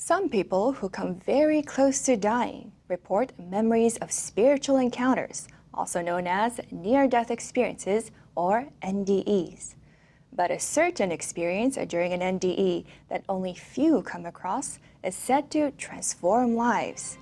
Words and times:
Some 0.00 0.28
people 0.28 0.74
who 0.74 0.88
come 0.88 1.16
very 1.16 1.60
close 1.60 2.02
to 2.02 2.16
dying 2.16 2.70
report 2.86 3.32
memories 3.36 3.96
of 3.96 4.12
spiritual 4.12 4.76
encounters, 4.76 5.48
also 5.74 6.00
known 6.00 6.28
as 6.28 6.60
near 6.70 7.08
death 7.08 7.32
experiences 7.32 8.12
or 8.36 8.68
NDEs. 8.80 9.74
But 10.32 10.52
a 10.52 10.60
certain 10.60 11.10
experience 11.10 11.76
during 11.88 12.12
an 12.12 12.38
NDE 12.38 12.84
that 13.08 13.24
only 13.28 13.54
few 13.54 14.02
come 14.02 14.24
across 14.24 14.78
is 15.02 15.16
said 15.16 15.50
to 15.50 15.72
transform 15.72 16.54
lives. 16.54 17.18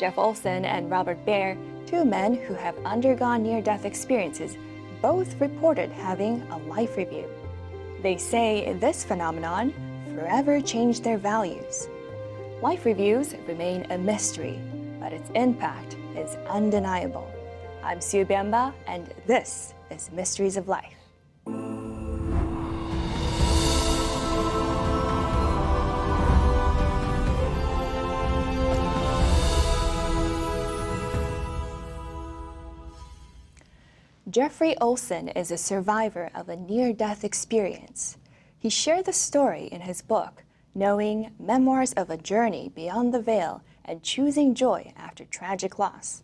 Jeff 0.00 0.16
Olson 0.16 0.64
and 0.64 0.90
Robert 0.90 1.22
Baer, 1.26 1.54
two 1.84 2.06
men 2.06 2.32
who 2.32 2.54
have 2.54 2.78
undergone 2.86 3.42
near 3.42 3.60
death 3.60 3.84
experiences, 3.84 4.56
both 5.02 5.38
reported 5.38 5.92
having 5.92 6.40
a 6.50 6.56
life 6.56 6.96
review. 6.96 7.28
They 8.02 8.16
say 8.16 8.72
this 8.80 9.04
phenomenon 9.04 9.74
forever 10.14 10.60
change 10.60 11.00
their 11.00 11.18
values. 11.18 11.88
Life 12.62 12.84
reviews 12.86 13.34
remain 13.48 13.84
a 13.90 13.98
mystery, 13.98 14.60
but 15.00 15.12
its 15.12 15.28
impact 15.34 15.96
is 16.16 16.36
undeniable. 16.48 17.28
I'm 17.82 18.00
Sue 18.00 18.24
Biamba, 18.24 18.72
and 18.86 19.12
this 19.26 19.74
is 19.90 20.10
Mysteries 20.12 20.56
of 20.56 20.68
Life. 20.68 20.94
Jeffrey 34.30 34.76
Olson 34.78 35.28
is 35.28 35.50
a 35.50 35.56
survivor 35.56 36.30
of 36.34 36.48
a 36.48 36.56
near 36.56 36.92
death 36.92 37.22
experience. 37.24 38.16
He 38.64 38.70
shared 38.70 39.04
the 39.04 39.12
story 39.12 39.68
in 39.70 39.82
his 39.82 40.00
book, 40.00 40.42
Knowing 40.74 41.32
Memoirs 41.38 41.92
of 41.98 42.08
a 42.08 42.16
Journey 42.16 42.72
Beyond 42.74 43.12
the 43.12 43.20
Veil 43.20 43.60
and 43.84 44.02
Choosing 44.02 44.54
Joy 44.54 44.94
After 44.96 45.26
Tragic 45.26 45.78
Loss. 45.78 46.22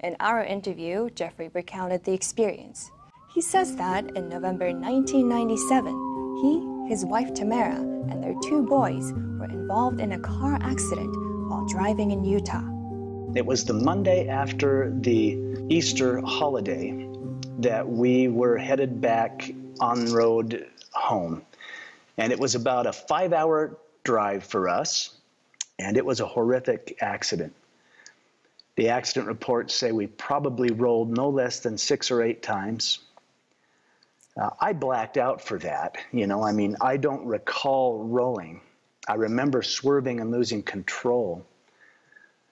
In 0.00 0.14
our 0.20 0.44
interview, 0.44 1.08
Jeffrey 1.08 1.50
recounted 1.54 2.04
the 2.04 2.12
experience. 2.12 2.90
He 3.32 3.40
says 3.40 3.74
that 3.76 4.14
in 4.14 4.28
November 4.28 4.66
1997, 4.66 5.94
he, 6.42 6.90
his 6.90 7.06
wife 7.06 7.32
Tamara, 7.32 7.76
and 7.76 8.22
their 8.22 8.34
two 8.44 8.66
boys 8.66 9.10
were 9.38 9.46
involved 9.46 9.98
in 9.98 10.12
a 10.12 10.20
car 10.20 10.58
accident 10.60 11.16
while 11.48 11.64
driving 11.68 12.10
in 12.10 12.22
Utah. 12.22 12.68
It 13.34 13.46
was 13.46 13.64
the 13.64 13.72
Monday 13.72 14.28
after 14.28 14.92
the 14.94 15.38
Easter 15.70 16.20
holiday 16.20 17.08
that 17.60 17.88
we 17.88 18.28
were 18.28 18.58
headed 18.58 19.00
back 19.00 19.50
on 19.80 20.12
road 20.12 20.66
home. 20.92 21.46
And 22.18 22.32
it 22.32 22.38
was 22.38 22.54
about 22.54 22.86
a 22.86 22.92
five 22.92 23.32
hour 23.32 23.78
drive 24.04 24.44
for 24.44 24.68
us, 24.68 25.16
and 25.78 25.96
it 25.96 26.04
was 26.04 26.20
a 26.20 26.26
horrific 26.26 26.98
accident. 27.00 27.54
The 28.76 28.90
accident 28.90 29.26
reports 29.26 29.74
say 29.74 29.92
we 29.92 30.06
probably 30.06 30.70
rolled 30.70 31.16
no 31.16 31.30
less 31.30 31.60
than 31.60 31.78
six 31.78 32.10
or 32.10 32.22
eight 32.22 32.42
times. 32.42 32.98
Uh, 34.36 34.50
I 34.60 34.72
blacked 34.72 35.16
out 35.16 35.40
for 35.40 35.58
that. 35.58 35.96
You 36.12 36.26
know, 36.26 36.42
I 36.44 36.52
mean, 36.52 36.76
I 36.80 36.96
don't 36.96 37.24
recall 37.26 38.04
rolling. 38.04 38.60
I 39.08 39.14
remember 39.14 39.62
swerving 39.62 40.20
and 40.20 40.30
losing 40.30 40.62
control. 40.62 41.44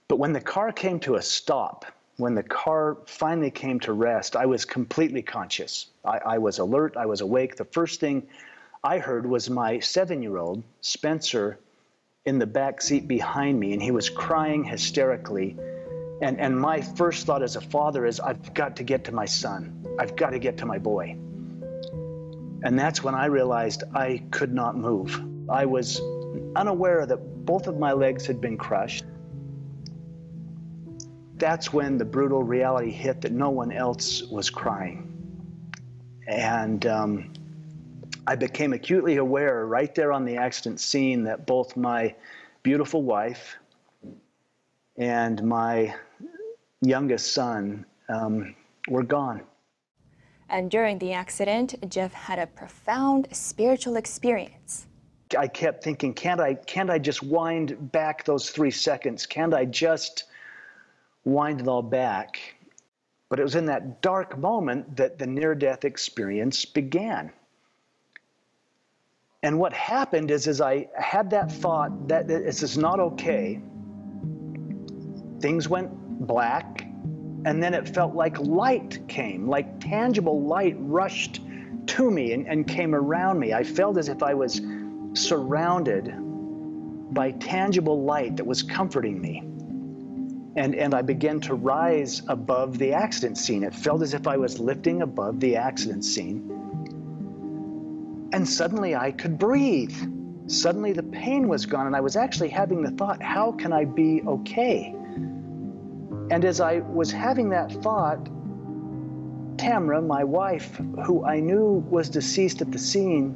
But 0.08 0.16
when 0.16 0.32
the 0.32 0.40
car 0.40 0.72
came 0.72 0.98
to 1.00 1.16
a 1.16 1.22
stop, 1.22 1.84
when 2.16 2.34
the 2.34 2.42
car 2.42 2.96
finally 3.06 3.50
came 3.50 3.78
to 3.80 3.92
rest, 3.92 4.36
I 4.36 4.46
was 4.46 4.64
completely 4.64 5.22
conscious. 5.22 5.86
I, 6.04 6.18
I 6.18 6.38
was 6.38 6.58
alert, 6.58 6.96
I 6.96 7.06
was 7.06 7.20
awake. 7.20 7.56
The 7.56 7.64
first 7.66 8.00
thing 8.00 8.26
I 8.86 8.98
heard 8.98 9.26
was 9.26 9.50
my 9.50 9.80
seven 9.80 10.22
year 10.22 10.36
old, 10.36 10.62
Spencer, 10.80 11.58
in 12.24 12.38
the 12.38 12.46
back 12.46 12.80
seat 12.80 13.08
behind 13.08 13.58
me, 13.58 13.72
and 13.72 13.82
he 13.82 13.90
was 13.90 14.08
crying 14.08 14.62
hysterically. 14.62 15.56
And, 16.22 16.38
and 16.40 16.58
my 16.58 16.80
first 16.80 17.26
thought 17.26 17.42
as 17.42 17.56
a 17.56 17.60
father 17.60 18.06
is, 18.06 18.20
I've 18.20 18.54
got 18.54 18.76
to 18.76 18.84
get 18.84 19.02
to 19.04 19.12
my 19.12 19.24
son. 19.24 19.84
I've 19.98 20.14
got 20.14 20.30
to 20.30 20.38
get 20.38 20.56
to 20.58 20.66
my 20.66 20.78
boy. 20.78 21.16
And 22.62 22.78
that's 22.78 23.02
when 23.02 23.16
I 23.16 23.26
realized 23.26 23.82
I 23.92 24.22
could 24.30 24.54
not 24.54 24.76
move. 24.76 25.20
I 25.50 25.66
was 25.66 26.00
unaware 26.54 27.06
that 27.06 27.44
both 27.44 27.66
of 27.66 27.78
my 27.78 27.92
legs 27.92 28.24
had 28.24 28.40
been 28.40 28.56
crushed 28.56 29.04
that's 31.38 31.72
when 31.72 31.98
the 31.98 32.04
brutal 32.04 32.42
reality 32.42 32.90
hit 32.90 33.20
that 33.22 33.32
no 33.32 33.50
one 33.50 33.70
else 33.70 34.22
was 34.22 34.48
crying. 34.50 35.12
And 36.26 36.86
um, 36.86 37.32
I 38.26 38.34
became 38.34 38.72
acutely 38.72 39.16
aware 39.16 39.66
right 39.66 39.94
there 39.94 40.12
on 40.12 40.24
the 40.24 40.36
accident 40.36 40.80
scene 40.80 41.24
that 41.24 41.46
both 41.46 41.76
my 41.76 42.14
beautiful 42.62 43.02
wife 43.02 43.56
and 44.96 45.42
my 45.44 45.94
youngest 46.80 47.32
son 47.32 47.86
um, 48.08 48.54
were 48.88 49.04
gone. 49.04 49.42
And 50.48 50.70
during 50.70 50.98
the 50.98 51.12
accident, 51.12 51.74
Jeff 51.88 52.12
had 52.12 52.38
a 52.38 52.46
profound 52.46 53.28
spiritual 53.32 53.96
experience. 53.96 54.86
I 55.36 55.48
kept 55.48 55.82
thinking, 55.82 56.14
can't 56.14 56.40
I, 56.40 56.54
can't 56.54 56.88
I 56.88 56.98
just 56.98 57.22
wind 57.22 57.90
back 57.92 58.24
those 58.24 58.50
three 58.50 58.70
seconds? 58.70 59.26
Can't 59.26 59.52
I 59.52 59.64
just 59.64 60.24
wind 61.24 61.60
it 61.60 61.68
all 61.68 61.82
back. 61.82 62.38
But 63.28 63.40
it 63.40 63.42
was 63.42 63.56
in 63.56 63.66
that 63.66 64.00
dark 64.00 64.38
moment 64.38 64.96
that 64.96 65.18
the 65.18 65.26
near 65.26 65.54
death 65.54 65.84
experience 65.84 66.64
began. 66.64 67.32
And 69.46 69.60
what 69.60 69.72
happened 69.72 70.32
is, 70.32 70.48
as 70.48 70.60
I 70.60 70.88
had 70.98 71.30
that 71.30 71.52
thought 71.52 72.08
that 72.08 72.26
this 72.26 72.64
is 72.64 72.76
not 72.76 72.98
okay, 72.98 73.60
things 75.38 75.68
went 75.68 75.88
black, 76.26 76.84
and 77.44 77.62
then 77.62 77.72
it 77.72 77.88
felt 77.88 78.16
like 78.16 78.40
light 78.40 79.06
came, 79.06 79.48
like 79.48 79.78
tangible 79.78 80.42
light 80.42 80.74
rushed 80.80 81.42
to 81.86 82.10
me 82.10 82.32
and, 82.32 82.48
and 82.48 82.66
came 82.66 82.92
around 82.92 83.38
me. 83.38 83.54
I 83.54 83.62
felt 83.62 83.98
as 83.98 84.08
if 84.08 84.20
I 84.20 84.34
was 84.34 84.60
surrounded 85.14 86.12
by 87.14 87.30
tangible 87.30 88.02
light 88.02 88.38
that 88.38 88.46
was 88.48 88.64
comforting 88.64 89.20
me 89.20 89.44
and, 90.56 90.74
and 90.74 90.92
I 90.92 91.02
began 91.02 91.38
to 91.42 91.54
rise 91.54 92.22
above 92.26 92.78
the 92.78 92.94
accident 92.94 93.38
scene. 93.38 93.62
It 93.62 93.76
felt 93.76 94.02
as 94.02 94.12
if 94.12 94.26
I 94.26 94.38
was 94.38 94.58
lifting 94.58 95.02
above 95.02 95.38
the 95.38 95.54
accident 95.54 96.04
scene. 96.04 96.55
And 98.36 98.46
suddenly 98.46 98.94
I 98.94 99.12
could 99.12 99.38
breathe. 99.38 99.96
Suddenly 100.46 100.92
the 100.92 101.02
pain 101.02 101.48
was 101.48 101.64
gone, 101.64 101.86
and 101.86 101.96
I 101.96 102.02
was 102.02 102.16
actually 102.16 102.50
having 102.50 102.82
the 102.82 102.90
thought, 102.90 103.22
how 103.22 103.52
can 103.52 103.72
I 103.72 103.86
be 103.86 104.20
okay? 104.26 104.94
And 106.30 106.44
as 106.44 106.60
I 106.60 106.80
was 106.80 107.10
having 107.10 107.48
that 107.48 107.72
thought, 107.72 108.22
Tamra, 109.56 110.06
my 110.06 110.22
wife, 110.22 110.76
who 111.06 111.24
I 111.24 111.40
knew 111.40 111.82
was 111.88 112.10
deceased 112.10 112.60
at 112.60 112.70
the 112.70 112.78
scene, 112.78 113.34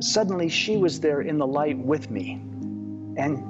suddenly 0.00 0.50
she 0.50 0.76
was 0.76 1.00
there 1.00 1.22
in 1.22 1.38
the 1.38 1.46
light 1.46 1.78
with 1.78 2.10
me. 2.10 2.34
And 3.16 3.42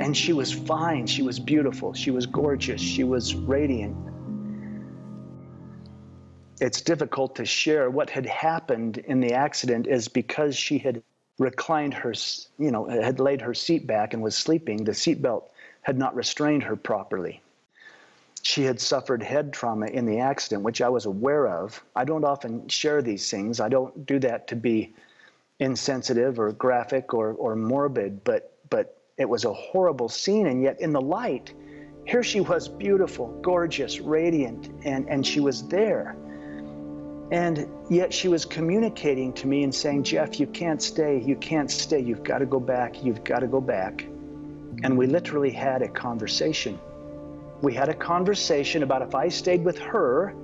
and 0.00 0.16
she 0.16 0.32
was 0.32 0.52
fine. 0.52 1.06
She 1.06 1.22
was 1.22 1.38
beautiful. 1.38 1.94
She 1.94 2.10
was 2.10 2.26
gorgeous. 2.26 2.80
She 2.80 3.04
was 3.04 3.32
radiant. 3.36 3.96
It's 6.60 6.80
difficult 6.80 7.36
to 7.36 7.44
share 7.44 7.90
what 7.90 8.08
had 8.08 8.26
happened 8.26 8.98
in 8.98 9.20
the 9.20 9.34
accident 9.34 9.86
is 9.86 10.08
because 10.08 10.56
she 10.56 10.78
had 10.78 11.02
reclined 11.38 11.92
her, 11.92 12.14
you 12.58 12.70
know, 12.70 12.86
had 12.86 13.20
laid 13.20 13.42
her 13.42 13.52
seat 13.52 13.86
back 13.86 14.14
and 14.14 14.22
was 14.22 14.36
sleeping. 14.36 14.84
The 14.84 14.92
seatbelt 14.92 15.44
had 15.82 15.98
not 15.98 16.16
restrained 16.16 16.62
her 16.62 16.76
properly. 16.76 17.42
She 18.42 18.62
had 18.62 18.80
suffered 18.80 19.22
head 19.22 19.52
trauma 19.52 19.86
in 19.86 20.06
the 20.06 20.20
accident, 20.20 20.62
which 20.62 20.80
I 20.80 20.88
was 20.88 21.04
aware 21.04 21.48
of. 21.48 21.82
I 21.94 22.04
don't 22.04 22.24
often 22.24 22.68
share 22.68 23.02
these 23.02 23.30
things. 23.30 23.60
I 23.60 23.68
don't 23.68 24.06
do 24.06 24.18
that 24.20 24.48
to 24.48 24.56
be 24.56 24.94
insensitive 25.58 26.38
or 26.38 26.52
graphic 26.52 27.12
or, 27.12 27.32
or 27.32 27.56
morbid, 27.56 28.24
but 28.24 28.52
but 28.70 28.98
it 29.16 29.28
was 29.28 29.44
a 29.44 29.52
horrible 29.52 30.08
scene, 30.08 30.46
and 30.46 30.62
yet 30.62 30.80
in 30.80 30.92
the 30.92 31.00
light, 31.00 31.52
here 32.04 32.22
she 32.22 32.40
was 32.40 32.68
beautiful, 32.68 33.28
gorgeous, 33.42 34.00
radiant, 34.00 34.70
and, 34.84 35.08
and 35.08 35.26
she 35.26 35.40
was 35.40 35.66
there. 35.68 36.16
And 37.30 37.68
yet 37.90 38.14
she 38.14 38.28
was 38.28 38.44
communicating 38.44 39.32
to 39.34 39.48
me 39.48 39.64
and 39.64 39.74
saying, 39.74 40.04
Jeff, 40.04 40.38
you 40.38 40.46
can't 40.46 40.80
stay. 40.80 41.20
You 41.20 41.34
can't 41.36 41.70
stay. 41.70 42.00
You've 42.00 42.22
got 42.22 42.38
to 42.38 42.46
go 42.46 42.60
back. 42.60 43.04
You've 43.04 43.24
got 43.24 43.40
to 43.40 43.48
go 43.48 43.60
back. 43.60 44.06
And 44.84 44.96
we 44.96 45.06
literally 45.06 45.50
had 45.50 45.82
a 45.82 45.88
conversation. 45.88 46.78
We 47.62 47.74
had 47.74 47.88
a 47.88 47.94
conversation 47.94 48.82
about 48.82 49.02
if 49.02 49.14
I 49.14 49.28
stayed 49.28 49.64
with 49.64 49.78
her, 49.78 50.34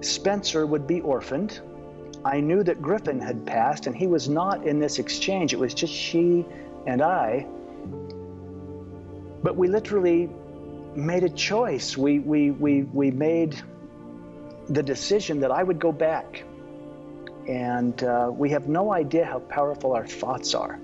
Spencer 0.00 0.64
would 0.64 0.86
be 0.86 1.00
orphaned. 1.02 1.60
I 2.24 2.40
knew 2.40 2.62
that 2.62 2.80
Griffin 2.80 3.20
had 3.20 3.44
passed 3.44 3.86
and 3.86 3.96
he 3.96 4.06
was 4.06 4.28
not 4.28 4.66
in 4.66 4.78
this 4.78 4.98
exchange. 4.98 5.52
It 5.52 5.58
was 5.58 5.74
just 5.74 5.92
she 5.92 6.46
and 6.86 7.02
I. 7.02 7.46
But 9.42 9.56
we 9.56 9.68
literally 9.68 10.30
made 10.94 11.24
a 11.24 11.28
choice. 11.28 11.96
We, 11.96 12.20
we, 12.20 12.50
we, 12.52 12.82
we 12.84 13.10
made 13.10 13.60
the 14.70 14.82
decision 14.84 15.40
that 15.40 15.52
I 15.52 15.64
would 15.64 15.80
go 15.80 15.92
back. 15.92 16.44
And 17.48 18.02
uh, 18.04 18.30
we 18.34 18.50
have 18.50 18.68
no 18.68 18.92
idea 18.92 19.26
how 19.26 19.40
powerful 19.40 19.94
our 19.94 20.06
thoughts 20.06 20.54
are. 20.54 20.80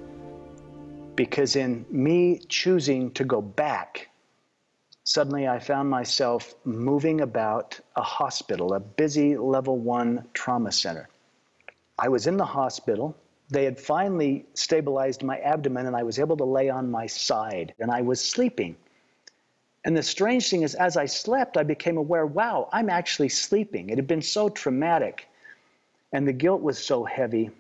because 1.17 1.57
in 1.57 1.87
me 1.91 2.41
choosing 2.49 3.13
to 3.13 3.25
go 3.25 3.41
back, 3.43 4.11
suddenly 5.05 5.49
I 5.49 5.59
found 5.61 5.91
myself 5.91 6.55
moving 6.65 7.21
about 7.23 7.81
a 7.97 8.03
hospital, 8.03 8.75
a 8.75 8.81
busy 8.81 9.37
level 9.37 9.79
one 9.79 10.27
trauma 10.35 10.73
center. 10.73 11.09
I 11.99 12.09
was 12.09 12.27
in 12.27 12.37
the 12.37 12.47
hospital. 12.47 13.17
They 13.51 13.65
had 13.65 13.81
finally 13.81 14.47
stabilized 14.55 15.23
my 15.23 15.39
abdomen 15.41 15.87
and 15.87 15.97
I 15.97 16.05
was 16.05 16.19
able 16.19 16.37
to 16.39 16.45
lay 16.45 16.71
on 16.71 16.91
my 16.91 17.07
side 17.07 17.75
and 17.81 17.91
I 17.91 18.03
was 18.03 18.21
sleeping. 18.23 18.77
And 19.87 19.97
the 19.97 20.03
strange 20.03 20.51
thing 20.51 20.63
is, 20.63 20.75
as 20.75 20.97
I 20.97 21.07
slept, 21.07 21.57
I 21.57 21.63
became 21.63 21.97
aware 21.97 22.27
wow, 22.27 22.69
I'm 22.73 22.91
actually 22.91 23.29
sleeping. 23.29 23.89
It 23.89 23.97
had 23.97 24.09
been 24.09 24.21
so 24.21 24.49
traumatic 24.49 25.29
and 26.13 26.27
the 26.27 26.33
guilt 26.33 26.61
was 26.61 26.77
so 26.77 27.05
heavy 27.05 27.51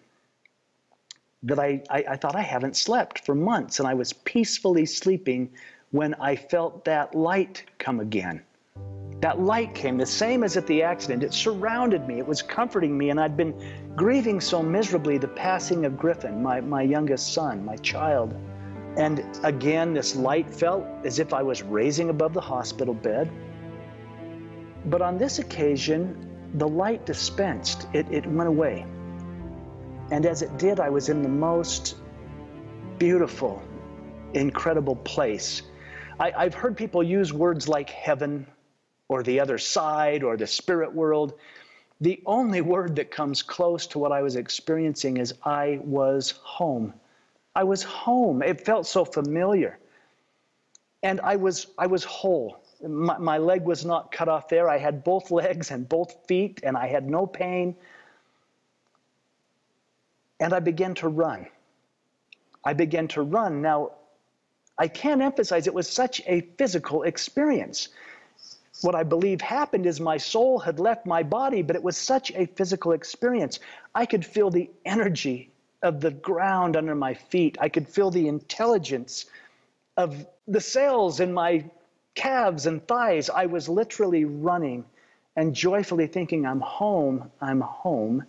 that 1.44 1.60
I, 1.60 1.80
I, 1.88 2.04
I, 2.10 2.16
thought 2.16 2.34
I 2.34 2.42
haven't 2.42 2.76
slept 2.76 3.24
for 3.24 3.36
months. 3.36 3.78
And 3.78 3.86
I 3.86 3.94
was 3.94 4.12
peacefully 4.12 4.86
sleeping 4.86 5.50
when 5.92 6.14
I 6.14 6.34
felt 6.34 6.84
that 6.84 7.14
light 7.14 7.62
come 7.78 8.00
again. 8.00 8.42
That 9.20 9.40
light 9.40 9.72
came, 9.72 9.96
the 9.96 10.04
same 10.04 10.42
as 10.42 10.56
at 10.56 10.66
the 10.66 10.82
accident. 10.82 11.22
It 11.22 11.32
surrounded 11.32 12.08
me, 12.08 12.18
it 12.18 12.26
was 12.26 12.42
comforting 12.42 12.98
me, 12.98 13.10
and 13.10 13.20
I'd 13.20 13.36
been 13.36 13.54
grieving 13.94 14.40
so 14.40 14.64
miserably 14.64 15.16
the 15.16 15.28
passing 15.28 15.84
of 15.84 15.96
Griffin, 15.96 16.42
my, 16.42 16.60
my 16.60 16.82
youngest 16.82 17.32
son, 17.32 17.64
my 17.64 17.76
child. 17.76 18.34
And 18.96 19.24
again, 19.42 19.92
this 19.92 20.16
light 20.16 20.48
felt 20.48 20.86
as 21.04 21.18
if 21.18 21.34
I 21.34 21.42
was 21.42 21.62
raising 21.62 22.08
above 22.08 22.32
the 22.32 22.40
hospital 22.40 22.94
bed. 22.94 23.30
But 24.86 25.02
on 25.02 25.18
this 25.18 25.38
occasion, 25.38 26.50
the 26.54 26.68
light 26.68 27.04
dispensed, 27.04 27.86
it, 27.92 28.06
it 28.10 28.26
went 28.26 28.48
away. 28.48 28.86
And 30.10 30.24
as 30.24 30.42
it 30.42 30.56
did, 30.56 30.80
I 30.80 30.88
was 30.88 31.08
in 31.08 31.22
the 31.22 31.28
most 31.28 31.96
beautiful, 32.98 33.62
incredible 34.32 34.96
place. 34.96 35.62
I, 36.18 36.32
I've 36.36 36.54
heard 36.54 36.76
people 36.76 37.02
use 37.02 37.32
words 37.32 37.68
like 37.68 37.90
heaven 37.90 38.46
or 39.08 39.22
the 39.22 39.40
other 39.40 39.58
side 39.58 40.22
or 40.22 40.36
the 40.36 40.46
spirit 40.46 40.94
world. 40.94 41.34
The 42.00 42.22
only 42.24 42.60
word 42.60 42.96
that 42.96 43.10
comes 43.10 43.42
close 43.42 43.86
to 43.88 43.98
what 43.98 44.12
I 44.12 44.22
was 44.22 44.36
experiencing 44.36 45.18
is 45.18 45.34
I 45.44 45.80
was 45.82 46.32
home. 46.42 46.94
I 47.56 47.64
was 47.64 47.82
home. 47.82 48.42
It 48.42 48.60
felt 48.60 48.86
so 48.86 49.06
familiar. 49.06 49.78
And 51.02 51.22
I 51.22 51.36
was, 51.36 51.68
I 51.78 51.86
was 51.86 52.04
whole. 52.04 52.58
My, 52.86 53.16
my 53.16 53.38
leg 53.38 53.62
was 53.62 53.82
not 53.82 54.12
cut 54.12 54.28
off 54.28 54.48
there. 54.48 54.68
I 54.68 54.76
had 54.76 55.02
both 55.02 55.30
legs 55.30 55.70
and 55.70 55.88
both 55.88 56.14
feet, 56.28 56.60
and 56.62 56.76
I 56.76 56.86
had 56.86 57.08
no 57.08 57.26
pain. 57.26 57.74
And 60.38 60.52
I 60.52 60.60
began 60.60 60.94
to 60.96 61.08
run. 61.08 61.46
I 62.62 62.74
began 62.74 63.08
to 63.08 63.22
run. 63.22 63.62
Now, 63.62 63.92
I 64.76 64.86
can't 64.86 65.22
emphasize 65.22 65.66
it 65.66 65.72
was 65.72 65.88
such 65.88 66.20
a 66.26 66.42
physical 66.58 67.04
experience. 67.04 67.88
What 68.82 68.94
I 68.94 69.02
believe 69.02 69.40
happened 69.40 69.86
is 69.86 69.98
my 69.98 70.18
soul 70.18 70.58
had 70.58 70.78
left 70.78 71.06
my 71.06 71.22
body, 71.22 71.62
but 71.62 71.74
it 71.74 71.82
was 71.82 71.96
such 71.96 72.32
a 72.32 72.44
physical 72.44 72.92
experience. 72.92 73.60
I 73.94 74.04
could 74.04 74.26
feel 74.26 74.50
the 74.50 74.68
energy 74.84 75.50
of 75.86 76.00
the 76.00 76.10
ground 76.10 76.76
under 76.76 76.94
my 76.94 77.14
feet. 77.14 77.56
I 77.60 77.68
could 77.68 77.88
feel 77.88 78.10
the 78.10 78.28
intelligence 78.28 79.26
of 79.96 80.26
the 80.46 80.60
cells 80.60 81.20
in 81.20 81.32
my 81.32 81.64
calves 82.14 82.66
and 82.66 82.86
thighs. 82.86 83.30
I 83.30 83.46
was 83.46 83.68
literally 83.68 84.24
running 84.24 84.84
and 85.36 85.54
joyfully 85.54 86.06
thinking, 86.06 86.46
I'm 86.46 86.60
home, 86.60 87.30
I'm 87.40 87.60
home. 87.60 88.24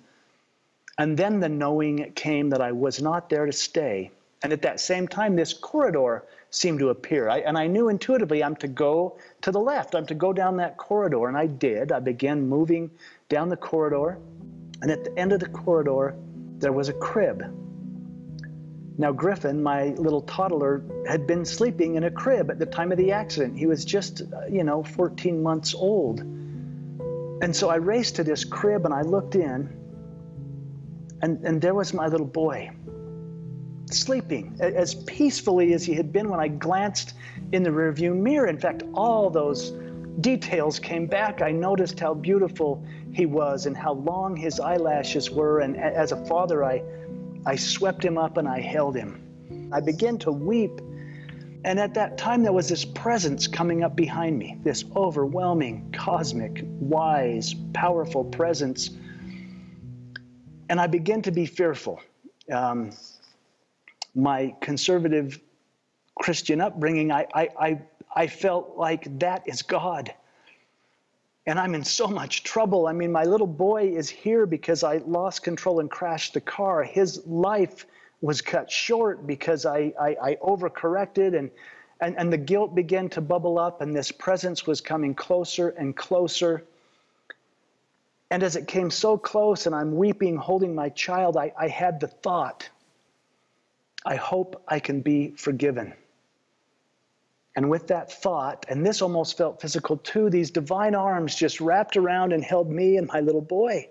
And 0.98 1.18
then 1.18 1.40
the 1.40 1.50
knowing 1.50 2.12
came 2.14 2.50
that 2.50 2.62
I 2.62 2.72
was 2.72 3.02
not 3.02 3.30
there 3.30 3.46
to 3.46 3.52
stay. 3.52 4.12
And 4.44 4.54
at 4.54 4.62
that 4.62 4.80
same 4.80 5.08
time, 5.08 5.36
this 5.36 5.54
corridor 5.54 6.24
seemed 6.50 6.80
to 6.80 6.90
appear. 6.90 7.30
I, 7.30 7.40
and 7.40 7.58
I 7.58 7.68
knew 7.68 7.90
intuitively 7.90 8.44
I'm 8.44 8.56
to 8.58 8.68
go 8.68 9.18
to 9.42 9.52
the 9.52 9.60
left, 9.60 9.96
I'm 9.96 10.06
to 10.08 10.16
go 10.16 10.32
down 10.32 10.58
that 10.58 10.78
corridor. 10.78 11.28
And 11.28 11.38
I 11.38 11.48
did. 11.48 11.92
I 11.92 12.00
began 12.00 12.48
moving 12.48 12.92
down 13.30 13.50
the 13.50 13.58
corridor. 13.58 14.18
And 14.82 14.92
at 14.92 15.04
the 15.04 15.18
end 15.18 15.34
of 15.34 15.40
the 15.40 15.50
corridor, 15.50 16.16
there 16.60 16.72
was 16.72 16.90
a 16.90 16.94
crib. 16.94 17.44
Now, 19.00 19.12
Griffin, 19.12 19.62
my 19.62 19.90
little 19.90 20.22
toddler, 20.22 20.84
had 21.08 21.28
been 21.28 21.46
sleeping 21.46 21.96
in 21.96 22.04
a 22.06 22.12
crib 22.12 22.50
at 22.50 22.58
the 22.58 22.66
time 22.66 22.92
of 22.92 22.98
the 22.98 23.12
accident. 23.12 23.58
He 23.58 23.68
was 23.68 23.86
just, 23.86 24.22
uh, 24.22 24.48
you 24.50 24.64
know, 24.64 24.84
14 24.84 25.44
months 25.44 25.76
old. 25.76 26.22
And 26.22 27.56
so 27.56 27.70
I 27.70 27.76
raced 27.76 28.16
to 28.16 28.24
this 28.24 28.44
crib 28.44 28.86
and 28.86 28.94
I 28.94 29.04
looked 29.04 29.36
in, 29.36 29.70
and, 31.22 31.44
and 31.46 31.62
there 31.62 31.76
was 31.76 31.94
my 31.94 32.08
little 32.08 32.26
boy 32.26 32.72
sleeping 33.90 34.58
as 34.60 34.96
peacefully 34.96 35.74
as 35.74 35.84
he 35.84 35.94
had 35.94 36.12
been 36.12 36.30
when 36.30 36.40
I 36.40 36.48
glanced 36.48 37.14
in 37.52 37.64
the 37.64 37.70
rearview 37.70 38.16
mirror. 38.16 38.48
In 38.48 38.58
fact, 38.58 38.84
all 38.94 39.30
those 39.30 39.72
details 40.22 40.80
came 40.80 41.06
back. 41.06 41.42
I 41.42 41.52
noticed 41.52 42.00
how 42.00 42.14
beautiful 42.14 42.84
he 43.14 43.26
was 43.26 43.66
and 43.66 43.76
how 43.76 43.94
long 43.94 44.36
his 44.36 44.60
eyelashes 44.60 45.30
were. 45.30 45.60
And 45.60 45.78
as 45.78 46.12
a 46.12 46.26
father, 46.26 46.64
I, 46.64 46.82
I 47.46 47.56
swept 47.56 48.04
him 48.04 48.18
up 48.18 48.38
and 48.38 48.48
I 48.48 48.60
held 48.60 48.96
him. 48.96 49.70
I 49.72 49.80
began 49.80 50.18
to 50.20 50.32
weep. 50.32 50.82
And 51.64 51.80
at 51.80 51.94
that 51.96 52.18
time, 52.18 52.44
there 52.44 52.54
was 52.54 52.70
this 52.70 52.86
presence 52.86 53.48
coming 53.48 53.84
up 53.84 53.96
behind 53.96 54.38
me, 54.38 54.58
this 54.64 54.86
overwhelming, 54.96 55.92
cosmic, 55.92 56.64
wise, 56.64 57.56
powerful 57.74 58.24
presence. 58.24 58.92
And 60.70 60.80
I 60.80 60.88
began 60.88 61.22
to 61.24 61.32
be 61.32 61.46
fearful. 61.46 62.00
Um, 62.52 62.92
my 64.16 64.56
conservative 64.62 65.40
Christian 66.20 66.62
upbringing, 66.62 67.12
I, 67.12 67.28
I, 67.34 67.50
I, 67.60 67.82
I 68.18 68.26
felt 68.26 68.78
like 68.78 69.20
that 69.20 69.44
is 69.46 69.62
God. 69.62 70.12
And 71.46 71.60
I'm 71.60 71.76
in 71.76 71.84
so 71.84 72.08
much 72.08 72.44
trouble. 72.44 72.88
I 72.88 72.92
mean, 72.94 73.12
my 73.12 73.26
little 73.26 73.46
boy 73.46 73.90
is 73.90 74.10
here 74.10 74.48
because 74.48 74.84
I 74.84 74.98
lost 75.06 75.44
control 75.44 75.80
and 75.80 75.90
crashed 75.90 76.34
the 76.34 76.42
car. 76.42 76.82
His 76.82 77.24
life 77.28 77.86
was 78.20 78.42
cut 78.42 78.72
short 78.72 79.28
because 79.28 79.68
I, 79.68 79.94
I, 80.02 80.18
I 80.20 80.36
overcorrected 80.42 81.38
and, 81.38 81.52
and, 82.02 82.18
and 82.18 82.34
the 82.34 82.40
guilt 82.40 82.74
began 82.74 83.08
to 83.10 83.22
bubble 83.22 83.60
up, 83.60 83.82
and 83.82 83.96
this 83.96 84.12
presence 84.12 84.66
was 84.66 84.82
coming 84.82 85.14
closer 85.14 85.70
and 85.70 85.96
closer. 85.96 86.64
And 88.32 88.42
as 88.42 88.56
it 88.56 88.68
came 88.68 88.90
so 88.90 89.16
close, 89.20 89.68
and 89.68 89.76
I'm 89.76 89.96
weeping, 89.96 90.38
holding 90.38 90.74
my 90.74 90.90
child, 90.90 91.38
I, 91.38 91.54
I 91.56 91.68
had 91.68 92.00
the 92.00 92.08
thought 92.08 92.68
I 94.04 94.16
hope 94.16 94.64
I 94.68 94.80
can 94.80 95.02
be 95.02 95.36
forgiven. 95.38 95.94
And 97.58 97.72
with 97.72 97.88
that 97.88 98.12
thought, 98.12 98.68
and 98.70 98.86
this 98.86 99.02
almost 99.02 99.36
felt 99.36 99.60
physical 99.60 99.98
too, 99.98 100.30
these 100.30 100.52
divine 100.52 100.94
arms 100.94 101.34
just 101.34 101.60
wrapped 101.60 101.98
around 101.98 102.32
and 102.32 102.44
held 102.44 102.70
me 102.70 102.98
and 102.98 103.08
my 103.08 103.20
little 103.20 103.42
boy. 103.42 103.90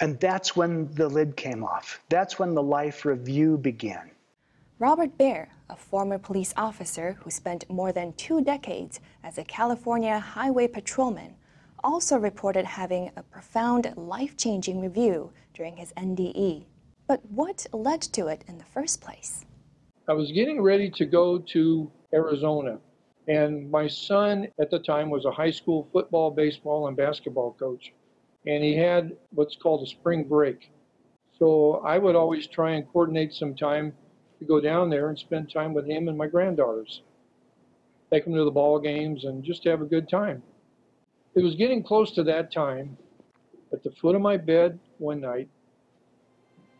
And 0.00 0.18
that's 0.18 0.56
when 0.56 0.92
the 0.94 1.08
lid 1.08 1.36
came 1.36 1.62
off. 1.62 2.00
That's 2.08 2.36
when 2.36 2.52
the 2.54 2.62
life 2.64 3.04
review 3.04 3.56
began. 3.56 4.10
Robert 4.80 5.16
Baer, 5.16 5.48
a 5.70 5.76
former 5.76 6.18
police 6.18 6.52
officer 6.56 7.12
who 7.22 7.30
spent 7.30 7.70
more 7.70 7.92
than 7.92 8.12
two 8.14 8.42
decades 8.42 8.98
as 9.22 9.38
a 9.38 9.44
California 9.44 10.18
highway 10.18 10.66
patrolman, 10.66 11.36
also 11.84 12.18
reported 12.18 12.64
having 12.64 13.12
a 13.16 13.22
profound 13.22 13.94
life 13.96 14.36
changing 14.36 14.80
review 14.80 15.30
during 15.54 15.76
his 15.76 15.92
NDE. 15.92 16.64
But 17.06 17.24
what 17.30 17.66
led 17.72 18.02
to 18.02 18.26
it 18.26 18.42
in 18.48 18.58
the 18.58 18.64
first 18.64 19.00
place? 19.00 19.46
I 20.08 20.12
was 20.12 20.30
getting 20.30 20.62
ready 20.62 20.88
to 20.90 21.04
go 21.04 21.38
to 21.38 21.90
Arizona, 22.14 22.78
and 23.26 23.68
my 23.68 23.88
son 23.88 24.46
at 24.60 24.70
the 24.70 24.78
time 24.78 25.10
was 25.10 25.24
a 25.24 25.32
high 25.32 25.50
school 25.50 25.88
football, 25.92 26.30
baseball, 26.30 26.86
and 26.86 26.96
basketball 26.96 27.56
coach, 27.58 27.92
and 28.46 28.62
he 28.62 28.76
had 28.76 29.16
what's 29.30 29.56
called 29.56 29.82
a 29.82 29.90
spring 29.90 30.22
break. 30.22 30.70
So 31.40 31.82
I 31.84 31.98
would 31.98 32.14
always 32.14 32.46
try 32.46 32.72
and 32.72 32.86
coordinate 32.92 33.34
some 33.34 33.56
time 33.56 33.94
to 34.38 34.44
go 34.44 34.60
down 34.60 34.90
there 34.90 35.08
and 35.08 35.18
spend 35.18 35.50
time 35.50 35.74
with 35.74 35.86
him 35.88 36.06
and 36.06 36.16
my 36.16 36.28
granddaughters. 36.28 37.02
Take 38.12 38.26
them 38.26 38.34
to 38.34 38.44
the 38.44 38.50
ball 38.52 38.78
games 38.78 39.24
and 39.24 39.42
just 39.42 39.64
have 39.64 39.82
a 39.82 39.86
good 39.86 40.08
time. 40.08 40.40
It 41.34 41.42
was 41.42 41.56
getting 41.56 41.82
close 41.82 42.12
to 42.12 42.22
that 42.22 42.52
time. 42.52 42.96
At 43.72 43.82
the 43.82 43.90
foot 43.90 44.14
of 44.14 44.22
my 44.22 44.36
bed 44.36 44.78
one 44.98 45.20
night, 45.20 45.48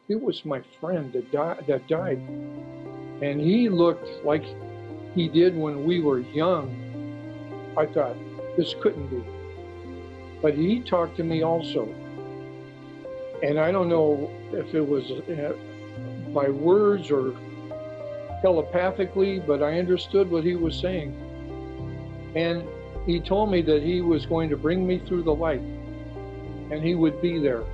it 0.09 0.23
was 0.23 0.45
my 0.45 0.63
friend 0.81 1.13
that, 1.13 1.33
di- 1.33 1.59
that 1.67 1.89
died. 1.89 2.21
And 3.23 3.41
he 3.41 3.69
looked 3.69 4.25
like 4.25 4.45
he 5.15 5.29
did 5.29 5.57
when 5.57 5.85
we 5.85 6.01
were 6.01 6.21
young. 6.21 6.83
I 7.77 7.87
thought, 7.87 8.17
this 8.57 8.75
couldn't 8.81 9.09
be. 9.09 9.23
But 10.43 10.55
he 10.55 10.81
talked 10.81 11.17
to 11.17 11.25
me 11.25 11.43
also. 11.43 11.89
And 13.43 13.59
I 13.59 13.71
don't 13.71 13.89
know 13.89 14.31
if 14.53 14.75
it 14.75 14.87
was 14.87 15.11
uh, 15.11 15.55
by 16.33 16.49
words 16.49 17.11
or 17.11 17.35
telepathically, 18.43 19.41
but 19.41 19.63
I 19.63 19.79
understood 19.79 20.31
what 20.31 20.45
he 20.45 20.55
was 20.55 20.79
saying. 20.79 21.15
And 22.35 22.65
he 23.07 23.21
told 23.21 23.51
me 23.51 23.63
that 23.63 23.83
he 23.83 24.01
was 24.01 24.27
going 24.27 24.51
to 24.51 24.57
bring 24.57 24.87
me 24.87 24.99
through 24.99 25.23
the 25.23 25.35
light 25.35 25.63
and 26.71 26.83
he 26.83 26.95
would 26.95 27.23
be 27.23 27.39
there. 27.39 27.65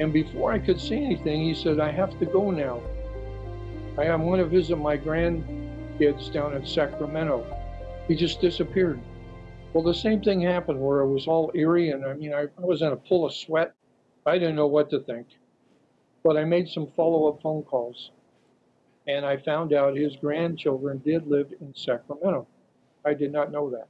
And 0.00 0.12
before 0.12 0.52
I 0.52 0.58
could 0.58 0.80
say 0.80 0.96
anything, 0.96 1.42
he 1.42 1.54
said, 1.54 1.80
I 1.80 1.90
have 1.90 2.18
to 2.18 2.26
go 2.26 2.50
now. 2.50 2.80
I 3.96 4.14
went 4.16 4.42
to 4.42 4.48
visit 4.48 4.76
my 4.76 4.98
grandkids 4.98 6.32
down 6.32 6.54
in 6.54 6.66
Sacramento. 6.66 7.46
He 8.08 8.16
just 8.16 8.40
disappeared. 8.40 9.00
Well, 9.72 9.84
the 9.84 9.94
same 9.94 10.20
thing 10.20 10.40
happened 10.40 10.80
where 10.80 11.00
it 11.00 11.08
was 11.08 11.28
all 11.28 11.52
eerie, 11.54 11.90
and 11.90 12.04
I 12.04 12.14
mean, 12.14 12.34
I, 12.34 12.42
I 12.42 12.60
was 12.60 12.82
in 12.82 12.88
a 12.88 12.96
pool 12.96 13.24
of 13.26 13.34
sweat. 13.34 13.72
I 14.26 14.38
didn't 14.38 14.56
know 14.56 14.66
what 14.66 14.90
to 14.90 15.00
think. 15.00 15.28
But 16.24 16.36
I 16.36 16.44
made 16.44 16.68
some 16.68 16.88
follow 16.96 17.28
up 17.28 17.40
phone 17.40 17.62
calls, 17.62 18.10
and 19.06 19.24
I 19.24 19.36
found 19.36 19.72
out 19.72 19.96
his 19.96 20.16
grandchildren 20.16 21.00
did 21.04 21.26
live 21.26 21.52
in 21.60 21.74
Sacramento. 21.74 22.46
I 23.04 23.14
did 23.14 23.32
not 23.32 23.52
know 23.52 23.70
that. 23.70 23.86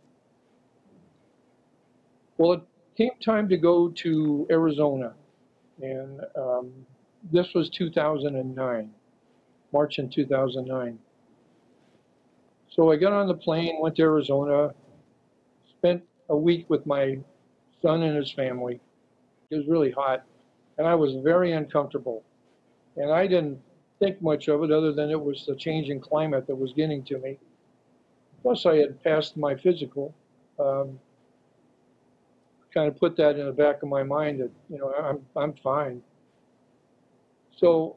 Well, 2.36 2.52
it 2.52 2.62
came 2.96 3.12
time 3.24 3.48
to 3.48 3.56
go 3.56 3.88
to 3.88 4.46
Arizona, 4.50 5.14
and 5.80 6.20
um, 6.36 6.72
this 7.32 7.54
was 7.54 7.70
2009, 7.70 8.90
March 9.74 9.98
in 9.98 10.08
2009. 10.08 10.98
So 12.70 12.90
I 12.90 12.96
got 12.96 13.12
on 13.12 13.28
the 13.28 13.34
plane, 13.34 13.78
went 13.80 13.96
to 13.96 14.02
Arizona, 14.02 14.72
spent 15.76 16.02
a 16.30 16.36
week 16.36 16.70
with 16.70 16.86
my 16.86 17.18
son 17.82 18.02
and 18.02 18.16
his 18.16 18.32
family. 18.32 18.80
It 19.50 19.56
was 19.56 19.66
really 19.66 19.90
hot, 19.90 20.24
and 20.78 20.86
I 20.86 20.94
was 20.94 21.14
very 21.22 21.52
uncomfortable. 21.52 22.24
And 22.96 23.12
I 23.12 23.26
didn't 23.26 23.60
think 23.98 24.22
much 24.22 24.48
of 24.48 24.62
it 24.62 24.70
other 24.70 24.92
than 24.92 25.10
it 25.10 25.20
was 25.20 25.44
the 25.46 25.56
changing 25.56 26.00
climate 26.00 26.46
that 26.46 26.56
was 26.56 26.72
getting 26.72 27.04
to 27.04 27.18
me. 27.18 27.38
Plus, 28.42 28.66
I 28.66 28.76
had 28.76 29.02
passed 29.02 29.36
my 29.36 29.54
physical. 29.56 30.14
Um, 30.58 30.98
kind 32.72 32.88
of 32.88 32.98
put 32.98 33.16
that 33.16 33.38
in 33.38 33.46
the 33.46 33.52
back 33.52 33.82
of 33.82 33.88
my 33.88 34.02
mind 34.02 34.40
that 34.40 34.50
you 34.68 34.78
know 34.78 34.92
I'm 34.92 35.20
I'm 35.36 35.54
fine. 35.62 36.02
So 37.56 37.96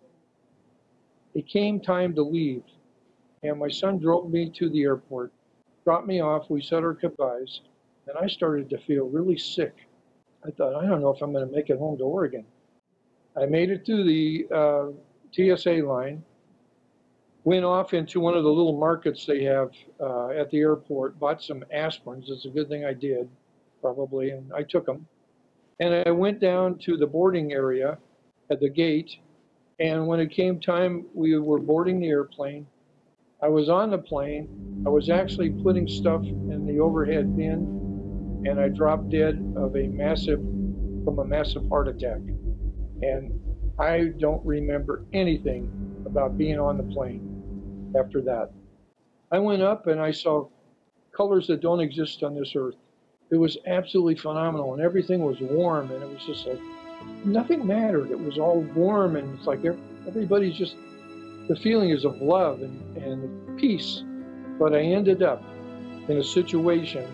it 1.37 1.47
came 1.47 1.79
time 1.79 2.15
to 2.15 2.23
leave, 2.23 2.63
and 3.43 3.59
my 3.59 3.69
son 3.69 3.99
drove 3.99 4.31
me 4.31 4.49
to 4.55 4.69
the 4.71 4.81
airport, 4.81 5.31
dropped 5.83 6.07
me 6.07 6.19
off. 6.19 6.49
We 6.49 6.63
said 6.63 6.83
our 6.83 6.93
goodbyes, 6.93 7.61
and 8.07 8.17
I 8.17 8.25
started 8.25 8.71
to 8.71 8.79
feel 8.79 9.05
really 9.05 9.37
sick. 9.37 9.75
I 10.43 10.49
thought, 10.49 10.73
I 10.73 10.87
don't 10.87 10.99
know 10.99 11.11
if 11.11 11.21
I'm 11.21 11.31
going 11.31 11.47
to 11.47 11.55
make 11.55 11.69
it 11.69 11.77
home 11.77 11.95
to 11.99 12.03
Oregon. 12.05 12.43
I 13.39 13.45
made 13.45 13.69
it 13.69 13.85
through 13.85 14.05
the 14.05 14.47
uh, 14.51 15.55
TSA 15.55 15.85
line, 15.85 16.23
went 17.43 17.63
off 17.63 17.93
into 17.93 18.19
one 18.19 18.33
of 18.33 18.43
the 18.43 18.49
little 18.49 18.75
markets 18.75 19.27
they 19.27 19.43
have 19.43 19.69
uh, 20.01 20.29
at 20.29 20.49
the 20.49 20.57
airport, 20.57 21.19
bought 21.19 21.43
some 21.43 21.63
aspirins. 21.71 22.29
It's 22.29 22.45
a 22.45 22.49
good 22.49 22.67
thing 22.67 22.83
I 22.83 22.93
did, 22.93 23.29
probably, 23.79 24.31
and 24.31 24.51
I 24.53 24.63
took 24.63 24.87
them. 24.87 25.05
And 25.79 26.03
I 26.07 26.09
went 26.09 26.39
down 26.39 26.79
to 26.79 26.97
the 26.97 27.05
boarding 27.05 27.53
area 27.53 27.99
at 28.49 28.59
the 28.59 28.69
gate, 28.69 29.17
and 29.79 30.07
when 30.07 30.19
it 30.19 30.31
came 30.31 30.59
time 30.59 31.05
we 31.13 31.37
were 31.37 31.59
boarding 31.59 31.99
the 31.99 32.07
airplane, 32.07 32.65
I 33.41 33.47
was 33.47 33.69
on 33.69 33.91
the 33.91 33.97
plane. 33.97 34.83
I 34.85 34.89
was 34.89 35.09
actually 35.09 35.51
putting 35.51 35.87
stuff 35.87 36.23
in 36.23 36.65
the 36.65 36.79
overhead 36.79 37.35
bin 37.37 38.43
and 38.47 38.59
I 38.59 38.69
dropped 38.69 39.09
dead 39.09 39.53
of 39.55 39.75
a 39.75 39.87
massive, 39.87 40.39
from 40.39 41.19
a 41.19 41.25
massive 41.25 41.67
heart 41.69 41.87
attack. 41.87 42.19
And 43.01 43.39
I 43.79 44.11
don't 44.17 44.43
remember 44.45 45.05
anything 45.13 46.03
about 46.05 46.37
being 46.37 46.59
on 46.59 46.77
the 46.77 46.83
plane 46.83 47.93
after 47.99 48.21
that. 48.21 48.51
I 49.31 49.39
went 49.39 49.61
up 49.61 49.87
and 49.87 49.99
I 49.99 50.11
saw 50.11 50.47
colors 51.15 51.47
that 51.47 51.61
don't 51.61 51.79
exist 51.79 52.23
on 52.23 52.35
this 52.35 52.53
earth. 52.55 52.75
It 53.29 53.37
was 53.37 53.57
absolutely 53.67 54.15
phenomenal, 54.15 54.73
and 54.73 54.81
everything 54.81 55.21
was 55.21 55.41
warm, 55.41 55.91
and 55.91 56.01
it 56.01 56.09
was 56.09 56.25
just 56.25 56.47
like 56.47 56.61
nothing 57.25 57.65
mattered. 57.65 58.11
It 58.11 58.19
was 58.19 58.37
all 58.37 58.61
warm, 58.75 59.15
and 59.15 59.37
it's 59.37 59.47
like 59.47 59.63
everybody's 60.07 60.57
just 60.57 60.75
the 61.47 61.55
feeling 61.55 61.91
is 61.91 62.03
of 62.03 62.21
love 62.21 62.61
and, 62.61 62.97
and 62.97 63.59
peace. 63.59 64.03
But 64.59 64.73
I 64.73 64.81
ended 64.81 65.23
up 65.23 65.43
in 66.07 66.17
a 66.17 66.23
situation 66.23 67.05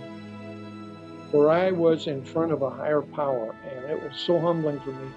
where 1.31 1.50
I 1.50 1.71
was 1.71 2.07
in 2.07 2.23
front 2.23 2.51
of 2.51 2.62
a 2.62 2.69
higher 2.69 3.01
power, 3.01 3.55
and 3.65 3.91
it 3.91 4.01
was 4.01 4.19
so 4.19 4.39
humbling 4.39 4.79
for 4.81 4.91
me. 4.91 5.09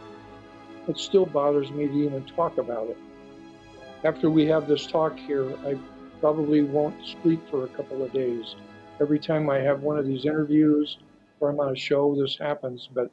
It 0.88 0.98
still 0.98 1.26
bothers 1.26 1.70
me 1.70 1.88
to 1.88 1.94
even 1.94 2.24
talk 2.24 2.58
about 2.58 2.88
it. 2.88 2.98
After 4.04 4.30
we 4.30 4.46
have 4.46 4.68
this 4.68 4.86
talk 4.86 5.18
here, 5.18 5.56
I 5.66 5.78
probably 6.20 6.62
won't 6.62 6.96
sleep 7.22 7.40
for 7.50 7.64
a 7.64 7.68
couple 7.68 8.02
of 8.02 8.12
days. 8.12 8.56
Every 9.00 9.18
time 9.18 9.50
I 9.50 9.58
have 9.58 9.82
one 9.82 9.98
of 9.98 10.06
these 10.06 10.24
interviews 10.24 10.96
or 11.40 11.50
I'm 11.50 11.60
on 11.60 11.72
a 11.72 11.76
show, 11.76 12.14
this 12.14 12.38
happens, 12.38 12.88
but 12.92 13.10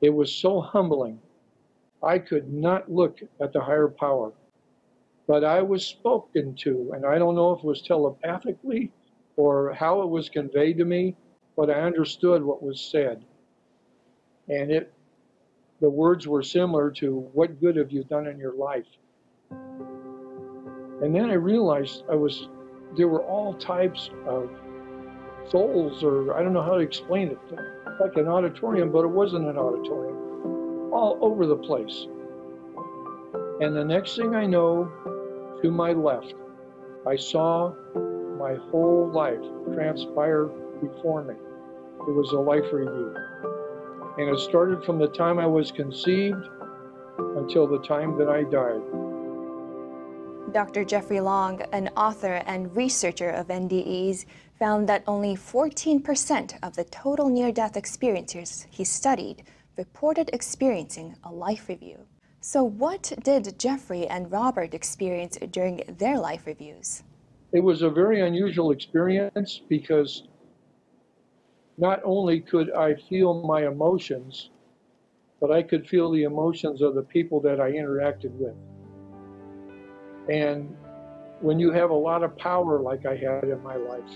it 0.00 0.10
was 0.10 0.32
so 0.34 0.60
humbling. 0.60 1.18
I 2.02 2.18
could 2.18 2.52
not 2.52 2.90
look 2.90 3.20
at 3.40 3.52
the 3.52 3.60
higher 3.60 3.88
power, 3.88 4.32
but 5.26 5.44
I 5.44 5.62
was 5.62 5.84
spoken 5.84 6.54
to, 6.56 6.92
and 6.94 7.06
I 7.06 7.18
don't 7.18 7.34
know 7.34 7.52
if 7.52 7.60
it 7.60 7.64
was 7.64 7.82
telepathically 7.82 8.92
or 9.36 9.72
how 9.72 10.02
it 10.02 10.08
was 10.08 10.28
conveyed 10.28 10.78
to 10.78 10.84
me, 10.84 11.16
but 11.56 11.70
I 11.70 11.80
understood 11.80 12.42
what 12.42 12.62
was 12.62 12.80
said. 12.80 13.24
And 14.48 14.70
it, 14.70 14.92
the 15.80 15.90
words 15.90 16.28
were 16.28 16.42
similar 16.42 16.90
to, 16.92 17.20
What 17.32 17.60
good 17.60 17.76
have 17.76 17.90
you 17.90 18.04
done 18.04 18.26
in 18.26 18.38
your 18.38 18.54
life? 18.54 18.86
And 21.02 21.14
then 21.14 21.30
I 21.30 21.34
realized 21.34 22.04
I 22.10 22.14
was, 22.14 22.48
there 22.96 23.08
were 23.08 23.22
all 23.22 23.54
types 23.54 24.10
of 24.26 24.50
souls, 25.50 26.02
or 26.02 26.34
I 26.34 26.42
don't 26.42 26.52
know 26.52 26.62
how 26.62 26.74
to 26.74 26.80
explain 26.80 27.28
it, 27.28 27.38
like 28.00 28.16
an 28.16 28.28
auditorium, 28.28 28.90
but 28.90 29.04
it 29.04 29.10
wasn't 29.10 29.46
an 29.46 29.56
auditorium, 29.56 30.92
all 30.92 31.18
over 31.20 31.46
the 31.46 31.56
place. 31.56 32.06
And 33.60 33.74
the 33.74 33.84
next 33.84 34.16
thing 34.16 34.34
I 34.34 34.46
know, 34.46 34.90
to 35.62 35.70
my 35.70 35.92
left, 35.92 36.34
I 37.06 37.16
saw 37.16 37.72
my 38.38 38.56
whole 38.70 39.10
life 39.12 39.40
transpire 39.74 40.46
before 40.80 41.24
me. 41.24 41.34
It 42.06 42.14
was 42.14 42.32
a 42.32 42.38
life 42.38 42.72
review. 42.72 43.14
And 44.18 44.28
it 44.28 44.38
started 44.40 44.84
from 44.84 44.98
the 44.98 45.08
time 45.08 45.38
I 45.38 45.46
was 45.46 45.70
conceived 45.72 46.44
until 47.36 47.66
the 47.66 47.80
time 47.86 48.18
that 48.18 48.28
I 48.28 48.42
died. 48.44 49.05
Dr. 50.56 50.86
Jeffrey 50.86 51.20
Long, 51.20 51.60
an 51.70 51.90
author 51.98 52.42
and 52.46 52.74
researcher 52.74 53.28
of 53.28 53.48
NDEs, 53.48 54.24
found 54.58 54.88
that 54.88 55.04
only 55.06 55.36
14% 55.36 56.58
of 56.62 56.74
the 56.76 56.84
total 56.84 57.28
near 57.28 57.52
death 57.52 57.74
experiencers 57.74 58.64
he 58.70 58.82
studied 58.82 59.42
reported 59.76 60.30
experiencing 60.32 61.14
a 61.24 61.30
life 61.30 61.68
review. 61.68 62.06
So, 62.40 62.64
what 62.64 63.12
did 63.22 63.58
Jeffrey 63.58 64.06
and 64.06 64.32
Robert 64.32 64.72
experience 64.72 65.36
during 65.50 65.82
their 65.98 66.18
life 66.18 66.46
reviews? 66.46 67.02
It 67.52 67.60
was 67.60 67.82
a 67.82 67.90
very 67.90 68.22
unusual 68.22 68.70
experience 68.70 69.60
because 69.68 70.22
not 71.76 72.00
only 72.02 72.40
could 72.40 72.70
I 72.72 72.94
feel 72.94 73.42
my 73.42 73.66
emotions, 73.66 74.48
but 75.38 75.52
I 75.52 75.62
could 75.62 75.86
feel 75.86 76.10
the 76.10 76.22
emotions 76.22 76.80
of 76.80 76.94
the 76.94 77.02
people 77.02 77.42
that 77.42 77.60
I 77.60 77.72
interacted 77.72 78.30
with. 78.30 78.56
And 80.28 80.76
when 81.40 81.58
you 81.58 81.70
have 81.72 81.90
a 81.90 81.94
lot 81.94 82.22
of 82.22 82.36
power 82.36 82.80
like 82.80 83.06
I 83.06 83.16
had 83.16 83.44
in 83.44 83.62
my 83.62 83.76
life, 83.76 84.10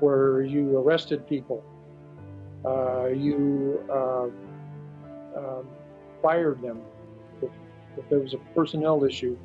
where 0.00 0.42
you 0.42 0.76
arrested 0.78 1.26
people, 1.28 1.64
uh, 2.64 3.06
you 3.06 3.84
uh, 3.90 4.28
um, 5.36 5.68
fired 6.22 6.60
them 6.60 6.80
if, 7.40 7.50
if, 7.96 8.08
there 8.08 8.20
was 8.20 8.34
a 8.34 8.38
personnel 8.54 9.04
issue, 9.04 9.36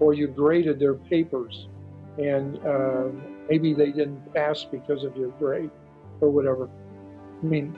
or 0.00 0.14
you 0.14 0.26
graded 0.26 0.78
their 0.78 0.94
papers 0.94 1.68
and 2.18 2.58
uh, 2.66 3.08
maybe 3.48 3.74
they 3.74 3.92
didn't 3.92 4.32
pass 4.34 4.64
because 4.64 5.04
of 5.04 5.16
your 5.16 5.30
grade 5.32 5.70
or 6.20 6.30
whatever. 6.30 6.68
I 7.42 7.46
mean, 7.46 7.76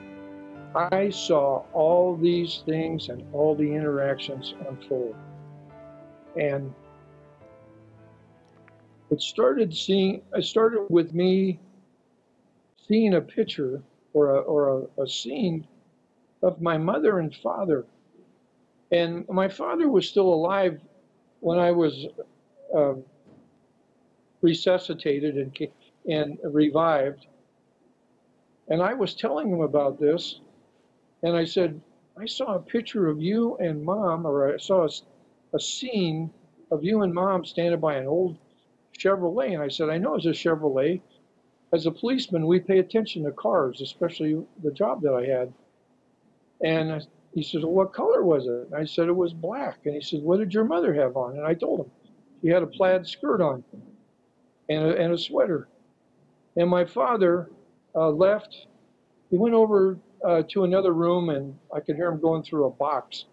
I 0.75 1.09
saw 1.09 1.63
all 1.73 2.15
these 2.15 2.63
things 2.65 3.09
and 3.09 3.23
all 3.33 3.55
the 3.55 3.73
interactions 3.73 4.53
unfold. 4.67 5.15
And 6.39 6.73
it 9.11 9.21
started 9.21 9.75
seeing, 9.75 10.21
I 10.35 10.41
started 10.41 10.85
with 10.89 11.13
me 11.13 11.59
seeing 12.87 13.15
a 13.15 13.21
picture 13.21 13.81
or 14.13 14.35
a, 14.35 14.39
or 14.39 14.87
a, 14.97 15.03
a 15.03 15.07
scene 15.07 15.67
of 16.41 16.61
my 16.61 16.77
mother 16.77 17.19
and 17.19 17.35
father. 17.35 17.85
And 18.91 19.27
my 19.29 19.47
father 19.47 19.89
was 19.89 20.07
still 20.07 20.33
alive 20.33 20.79
when 21.39 21.59
I 21.59 21.71
was 21.71 22.07
uh, 22.75 22.95
resuscitated 24.41 25.35
and, 25.35 25.67
and 26.07 26.37
revived. 26.43 27.27
And 28.67 28.81
I 28.81 28.93
was 28.93 29.15
telling 29.15 29.49
him 29.51 29.61
about 29.61 29.99
this, 29.99 30.41
and 31.23 31.35
I 31.35 31.45
said, 31.45 31.81
I 32.19 32.25
saw 32.25 32.55
a 32.55 32.59
picture 32.59 33.07
of 33.07 33.21
you 33.21 33.57
and 33.57 33.83
mom, 33.83 34.25
or 34.25 34.53
I 34.53 34.57
saw 34.57 34.85
a, 34.85 34.89
a 35.55 35.59
scene 35.59 36.29
of 36.71 36.83
you 36.83 37.01
and 37.01 37.13
mom 37.13 37.45
standing 37.45 37.79
by 37.79 37.95
an 37.95 38.07
old 38.07 38.37
Chevrolet. 38.99 39.53
And 39.53 39.63
I 39.63 39.69
said, 39.69 39.89
I 39.89 39.97
know 39.97 40.15
it's 40.15 40.25
a 40.25 40.29
Chevrolet. 40.29 41.01
As 41.71 41.85
a 41.85 41.91
policeman, 41.91 42.47
we 42.47 42.59
pay 42.59 42.79
attention 42.79 43.23
to 43.23 43.31
cars, 43.31 43.81
especially 43.81 44.43
the 44.63 44.71
job 44.71 45.01
that 45.03 45.13
I 45.13 45.25
had. 45.25 45.53
And 46.63 47.05
he 47.33 47.43
says, 47.43 47.61
well, 47.61 47.73
what 47.73 47.93
color 47.93 48.23
was 48.23 48.45
it? 48.47 48.67
And 48.71 48.75
I 48.75 48.85
said, 48.85 49.07
it 49.07 49.15
was 49.15 49.33
black. 49.33 49.79
And 49.85 49.93
he 49.95 50.01
said, 50.01 50.21
what 50.21 50.39
did 50.39 50.53
your 50.53 50.65
mother 50.65 50.93
have 50.93 51.15
on? 51.15 51.37
And 51.37 51.45
I 51.45 51.53
told 51.53 51.81
him. 51.81 51.91
She 52.41 52.47
had 52.47 52.63
a 52.63 52.67
plaid 52.67 53.05
skirt 53.05 53.41
on 53.41 53.63
and 54.69 54.83
a, 54.85 54.97
and 54.97 55.13
a 55.13 55.17
sweater. 55.17 55.67
And 56.55 56.69
my 56.69 56.85
father 56.85 57.51
uh, 57.95 58.09
left. 58.09 58.67
He 59.29 59.37
went 59.37 59.53
over 59.53 59.99
uh, 60.25 60.43
to 60.49 60.63
another 60.63 60.93
room, 60.93 61.29
and 61.29 61.57
I 61.73 61.79
could 61.79 61.95
hear 61.95 62.09
him 62.09 62.19
going 62.19 62.43
through 62.43 62.65
a 62.65 62.71
box. 62.71 63.25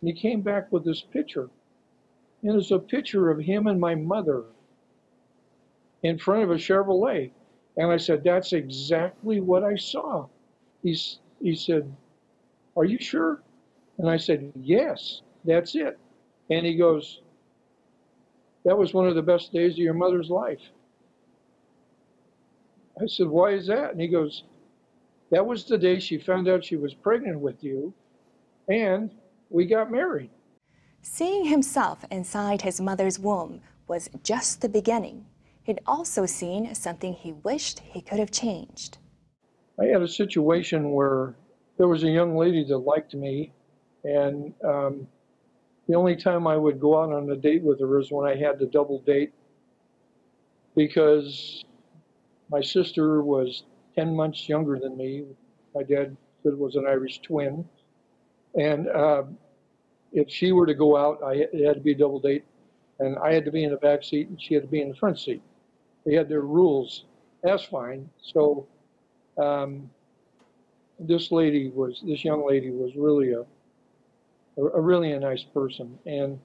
And 0.00 0.08
he 0.08 0.14
came 0.14 0.42
back 0.42 0.70
with 0.70 0.84
this 0.84 1.02
picture. 1.02 1.50
And 2.42 2.56
it's 2.56 2.70
a 2.70 2.78
picture 2.78 3.30
of 3.30 3.40
him 3.40 3.66
and 3.66 3.80
my 3.80 3.94
mother 3.94 4.44
in 6.02 6.18
front 6.18 6.42
of 6.42 6.50
a 6.50 6.54
Chevrolet. 6.54 7.30
And 7.76 7.90
I 7.90 7.96
said, 7.96 8.24
That's 8.24 8.52
exactly 8.52 9.40
what 9.40 9.64
I 9.64 9.76
saw. 9.76 10.26
He's, 10.82 11.18
he 11.40 11.54
said, 11.54 11.92
Are 12.76 12.84
you 12.84 12.98
sure? 12.98 13.42
And 13.98 14.08
I 14.08 14.16
said, 14.16 14.52
Yes, 14.56 15.22
that's 15.44 15.74
it. 15.74 15.98
And 16.50 16.66
he 16.66 16.76
goes, 16.76 17.20
That 18.64 18.78
was 18.78 18.94
one 18.94 19.08
of 19.08 19.14
the 19.14 19.22
best 19.22 19.52
days 19.52 19.72
of 19.72 19.78
your 19.78 19.94
mother's 19.94 20.30
life. 20.30 20.62
I 23.00 23.06
said, 23.06 23.28
Why 23.28 23.50
is 23.52 23.66
that? 23.68 23.92
And 23.92 24.00
he 24.00 24.08
goes, 24.08 24.44
That 25.30 25.46
was 25.46 25.64
the 25.64 25.78
day 25.78 26.00
she 26.00 26.18
found 26.18 26.48
out 26.48 26.64
she 26.64 26.76
was 26.76 26.94
pregnant 26.94 27.40
with 27.40 27.62
you, 27.62 27.92
and 28.68 29.10
we 29.50 29.66
got 29.66 29.90
married. 29.90 30.30
Seeing 31.02 31.44
himself 31.44 32.04
inside 32.10 32.62
his 32.62 32.80
mother's 32.80 33.18
womb 33.18 33.60
was 33.86 34.10
just 34.24 34.60
the 34.60 34.68
beginning. 34.68 35.24
He'd 35.68 35.80
also 35.86 36.24
seen 36.24 36.74
something 36.74 37.12
he 37.12 37.34
wished 37.44 37.80
he 37.80 38.00
could 38.00 38.18
have 38.18 38.30
changed. 38.30 38.96
I 39.78 39.84
had 39.84 40.00
a 40.00 40.08
situation 40.08 40.92
where 40.92 41.34
there 41.76 41.88
was 41.88 42.04
a 42.04 42.10
young 42.10 42.38
lady 42.38 42.64
that 42.64 42.78
liked 42.78 43.12
me, 43.14 43.52
and 44.02 44.54
um, 44.64 45.06
the 45.86 45.94
only 45.94 46.16
time 46.16 46.46
I 46.46 46.56
would 46.56 46.80
go 46.80 46.98
out 46.98 47.12
on 47.12 47.28
a 47.28 47.36
date 47.36 47.62
with 47.62 47.80
her 47.80 48.00
is 48.00 48.10
when 48.10 48.26
I 48.26 48.34
had 48.34 48.58
to 48.60 48.66
double 48.66 49.00
date 49.00 49.34
because 50.74 51.66
my 52.50 52.62
sister 52.62 53.22
was 53.22 53.64
10 53.94 54.16
months 54.16 54.48
younger 54.48 54.78
than 54.78 54.96
me. 54.96 55.26
My 55.74 55.82
dad 55.82 56.16
was 56.44 56.76
an 56.76 56.86
Irish 56.88 57.20
twin. 57.20 57.62
And 58.54 58.88
uh, 58.88 59.24
if 60.12 60.30
she 60.30 60.52
were 60.52 60.64
to 60.64 60.74
go 60.74 60.96
out, 60.96 61.22
I, 61.22 61.46
it 61.52 61.66
had 61.66 61.74
to 61.74 61.82
be 61.82 61.92
a 61.92 61.98
double 61.98 62.20
date. 62.20 62.46
And 63.00 63.18
I 63.18 63.34
had 63.34 63.44
to 63.44 63.52
be 63.52 63.64
in 63.64 63.70
the 63.70 63.76
back 63.76 64.02
seat 64.02 64.28
and 64.28 64.40
she 64.40 64.54
had 64.54 64.62
to 64.62 64.68
be 64.68 64.80
in 64.80 64.88
the 64.88 64.96
front 64.96 65.18
seat. 65.18 65.42
They 66.08 66.14
had 66.14 66.30
their 66.30 66.40
rules. 66.40 67.04
That's 67.42 67.64
fine. 67.64 68.08
So 68.22 68.66
um, 69.36 69.90
this 70.98 71.30
lady 71.30 71.68
was, 71.68 72.02
this 72.02 72.24
young 72.24 72.48
lady 72.48 72.70
was 72.70 72.96
really 72.96 73.34
a, 73.34 73.44
a, 74.56 74.80
really 74.80 75.12
a 75.12 75.20
nice 75.20 75.42
person. 75.42 75.98
And 76.06 76.40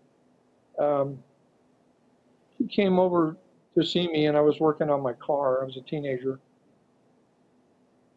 um, 0.78 1.18
she 2.58 2.66
came 2.66 3.00
over 3.00 3.38
to 3.76 3.86
see 3.86 4.06
me, 4.10 4.26
and 4.26 4.36
I 4.36 4.42
was 4.42 4.60
working 4.60 4.90
on 4.90 5.02
my 5.02 5.14
car. 5.14 5.62
I 5.62 5.66
was 5.66 5.78
a 5.78 5.82
teenager. 5.82 6.42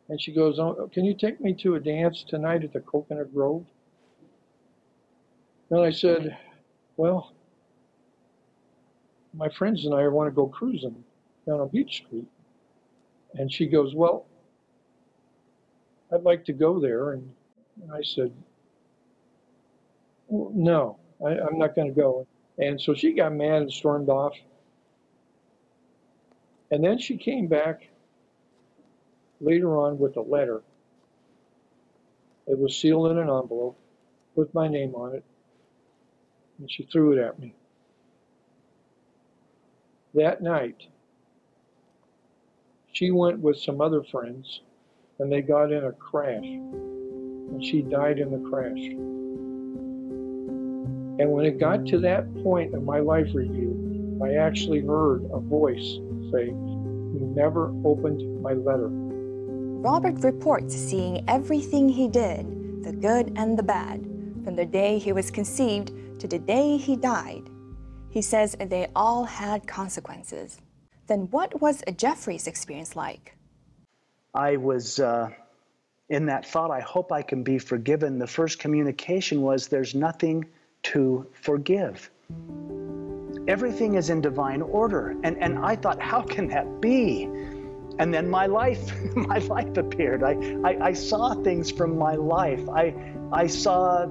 And 0.09 0.21
she 0.21 0.33
goes, 0.33 0.59
oh, 0.59 0.91
Can 0.93 1.05
you 1.05 1.15
take 1.15 1.41
me 1.41 1.55
to 1.63 1.77
a 1.77 1.81
dance 1.81 2.25
tonight 2.25 2.65
at 2.65 2.73
the 2.73 2.81
Coconut 2.81 3.33
Grove? 3.33 3.65
And 5.71 5.81
I 5.81 5.93
said, 5.93 6.37
Well, 6.97 7.33
my 9.33 9.49
friends 9.49 9.85
and 9.85 9.95
I 9.95 10.09
want 10.09 10.27
to 10.27 10.33
go 10.33 10.49
cruising 10.49 11.05
down 11.47 11.61
on 11.61 11.69
Beach 11.69 12.05
Street. 12.07 12.27
And 13.35 13.53
she 13.53 13.67
goes, 13.67 13.95
Well, 13.95 14.27
I'd 16.13 16.23
like 16.23 16.45
to 16.47 16.53
go 16.53 16.81
there. 16.81 17.13
And, 17.13 17.31
I 17.93 18.03
said, 18.03 18.33
well, 20.29 20.51
No, 20.55 20.99
I, 21.25 21.39
I'm 21.39 21.59
not 21.59 21.75
going 21.75 21.89
to 21.89 22.01
go. 22.01 22.27
And 22.59 22.81
so 22.81 22.95
she 22.95 23.13
got 23.13 23.35
mad 23.35 23.63
and 23.63 23.73
stormed 23.73 24.09
off. 24.09 24.35
And 26.71 26.83
then 26.83 26.99
she 26.99 27.17
came 27.17 27.47
back 27.47 27.89
later 29.41 29.77
on 29.77 29.99
with 29.99 30.17
a 30.17 30.23
letter. 30.23 30.63
It 32.47 32.59
was 32.59 32.77
sealed 32.77 33.11
in 33.11 33.19
an 33.19 33.29
envelope 33.29 33.79
with 34.35 34.55
my 34.55 34.69
name 34.69 34.95
on 34.95 35.15
it, 35.15 35.25
and 36.59 36.71
she 36.71 36.85
threw 36.85 37.13
it 37.13 37.19
at 37.19 37.39
me. 37.39 37.55
That 40.15 40.43
night, 40.43 40.87
she 42.97 43.11
went 43.11 43.39
with 43.41 43.59
some 43.59 43.83
other 43.83 44.03
friends, 44.05 44.63
and 45.19 45.31
they 45.31 45.43
got 45.43 45.71
in 45.71 45.85
a 45.85 45.93
crash, 45.93 46.43
and 46.43 47.63
she 47.63 47.83
died 47.83 48.19
in 48.19 48.31
the 48.31 48.49
crash. 48.49 48.89
And 51.19 51.31
when 51.31 51.45
it 51.45 51.61
got 51.61 51.85
to 51.89 51.99
that 51.99 52.35
point 52.43 52.75
of 52.75 52.85
my 52.85 53.01
life 53.01 53.29
review, 53.35 54.19
I 54.25 54.37
actually 54.37 54.81
heard 54.81 55.29
a 55.31 55.39
voice 55.39 55.99
say, 56.33 56.47
You 56.47 57.33
never 57.37 57.67
opened 57.85 58.43
my 58.43 58.55
letter. 58.55 58.89
Robert 58.89 60.25
reports 60.25 60.75
seeing 60.75 61.23
everything 61.29 61.91
he 61.91 62.09
did, 62.09 62.83
the 62.83 62.93
good 62.93 63.31
and 63.37 63.59
the 63.59 63.63
bad, 63.63 64.01
from 64.43 64.57
the 64.57 64.65
day 64.65 64.99
he 64.99 65.13
was 65.13 65.31
conceived 65.31 65.93
to 66.19 66.27
the 66.27 66.39
day 66.39 66.79
he 66.79 66.97
died. 66.97 67.51
He 68.09 68.23
says 68.23 68.57
they 68.59 68.89
all 68.97 69.25
had 69.25 69.67
consequences. 69.67 70.63
Then 71.07 71.29
what 71.31 71.61
was 71.61 71.83
Jeffrey's 71.97 72.47
experience 72.47 72.97
like? 72.97 73.37
I 74.35 74.57
was 74.57 75.01
uh, 75.01 75.31
in 76.09 76.27
that 76.27 76.47
thought, 76.47 76.71
I 76.71 76.81
hope 76.81 77.13
I 77.13 77.23
can 77.23 77.43
be 77.43 77.59
forgiven. 77.59 78.19
The 78.19 78.27
first 78.27 78.59
communication 78.59 79.43
was, 79.43 79.69
There's 79.69 79.95
nothing 79.95 80.47
to 80.85 81.27
forgive. 81.33 82.11
Everything 83.49 83.95
is 83.95 84.11
in 84.11 84.21
divine 84.21 84.63
order. 84.63 85.17
And, 85.23 85.37
and 85.43 85.59
I 85.59 85.77
thought, 85.77 86.01
how 86.01 86.23
can 86.23 86.49
that 86.49 86.81
be? 86.81 87.25
And 87.99 88.13
then 88.13 88.29
my 88.29 88.47
life, 88.47 88.93
my 89.17 89.39
life 89.39 89.77
appeared. 89.77 90.23
I, 90.23 90.33
I, 90.65 90.87
I 90.89 90.93
saw 90.93 91.35
things 91.35 91.71
from 91.71 91.97
my 91.97 92.15
life. 92.15 92.69
I, 92.69 92.95
I 93.33 93.47
saw 93.47 94.07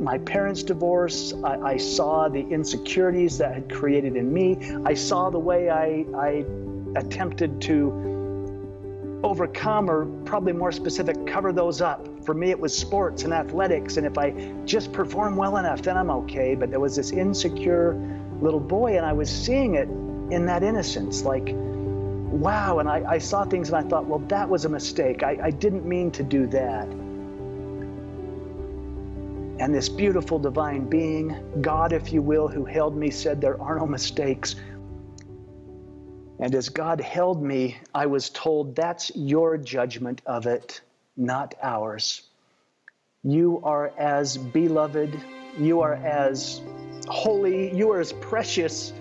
my 0.00 0.18
parents' 0.18 0.62
divorce. 0.62 1.34
I, 1.44 1.56
I, 1.60 1.76
saw 1.76 2.28
the 2.28 2.40
insecurities 2.40 3.38
that 3.38 3.54
had 3.54 3.70
created 3.70 4.16
in 4.16 4.32
me. 4.32 4.58
I 4.84 4.94
saw 4.94 5.30
the 5.30 5.38
way 5.38 5.70
I, 5.70 6.04
I 6.16 6.44
attempted 6.96 7.60
to 7.62 9.20
overcome, 9.24 9.90
or 9.90 10.06
probably 10.24 10.52
more 10.52 10.72
specific, 10.72 11.26
cover 11.26 11.52
those 11.52 11.80
up. 11.80 12.06
For 12.24 12.34
me, 12.34 12.50
it 12.50 12.60
was 12.60 12.76
sports 12.76 13.24
and 13.24 13.32
athletics, 13.32 13.96
and 13.96 14.06
if 14.06 14.16
I 14.16 14.30
just 14.64 14.92
perform 14.92 15.36
well 15.36 15.56
enough, 15.56 15.82
then 15.82 15.96
I'm 15.96 16.10
okay. 16.10 16.54
But 16.54 16.70
there 16.70 16.80
was 16.80 16.96
this 16.96 17.10
insecure 17.10 17.94
little 18.40 18.60
boy, 18.60 18.96
and 18.96 19.04
I 19.04 19.12
was 19.12 19.28
seeing 19.28 19.74
it 19.74 19.88
in 20.32 20.46
that 20.46 20.62
innocence 20.62 21.22
like, 21.22 21.54
wow. 21.54 22.78
And 22.78 22.88
I, 22.88 23.02
I 23.08 23.18
saw 23.18 23.44
things 23.44 23.70
and 23.70 23.76
I 23.78 23.88
thought, 23.88 24.04
well, 24.04 24.20
that 24.28 24.48
was 24.48 24.64
a 24.64 24.68
mistake. 24.68 25.22
I, 25.22 25.38
I 25.42 25.50
didn't 25.50 25.86
mean 25.86 26.10
to 26.12 26.22
do 26.22 26.46
that. 26.48 26.86
And 29.60 29.74
this 29.74 29.88
beautiful 29.88 30.38
divine 30.38 30.88
being, 30.88 31.36
God, 31.60 31.92
if 31.92 32.12
you 32.12 32.22
will, 32.22 32.46
who 32.46 32.64
held 32.64 32.96
me, 32.96 33.10
said, 33.10 33.40
There 33.40 33.60
are 33.60 33.78
no 33.78 33.86
mistakes. 33.86 34.54
And 36.40 36.54
as 36.54 36.68
God 36.68 37.00
held 37.00 37.42
me, 37.42 37.76
I 37.92 38.06
was 38.06 38.30
told, 38.30 38.76
That's 38.76 39.10
your 39.16 39.56
judgment 39.56 40.22
of 40.26 40.46
it, 40.46 40.80
not 41.16 41.56
ours. 41.60 42.22
You 43.24 43.60
are 43.64 43.92
as 43.98 44.36
beloved, 44.38 45.20
you 45.58 45.80
are 45.80 45.94
as 45.94 46.60
holy, 47.08 47.76
you 47.76 47.90
are 47.90 47.98
as 47.98 48.12
precious 48.12 48.92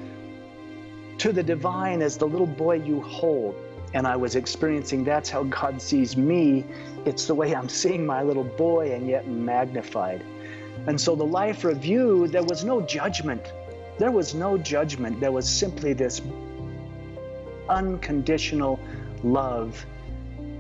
to 1.20 1.32
the 1.32 1.44
divine 1.44 2.02
as 2.02 2.18
the 2.18 2.26
little 2.26 2.48
boy 2.48 2.78
you 2.78 3.00
hold. 3.02 3.56
And 3.94 4.08
I 4.08 4.16
was 4.16 4.36
experiencing 4.36 5.04
that's 5.04 5.30
how 5.30 5.44
God 5.44 5.80
sees 5.82 6.18
me. 6.18 6.66
It's 7.06 7.26
the 7.26 7.36
way 7.36 7.56
I'm 7.56 7.70
seeing 7.70 8.06
my 8.06 8.24
little 8.24 8.44
boy 8.44 8.92
and 8.94 9.08
yet 9.08 9.28
magnified. 9.28 10.26
And 10.88 11.00
so 11.00 11.16
the 11.16 11.26
life 11.26 11.64
review, 11.64 12.28
there 12.28 12.44
was 12.44 12.64
no 12.64 12.82
judgment. 12.82 13.54
There 13.98 14.12
was 14.12 14.34
no 14.34 14.58
judgment. 14.58 15.20
There 15.20 15.32
was 15.32 15.48
simply 15.48 15.94
this 15.94 16.22
unconditional 17.70 18.80
love 19.24 19.86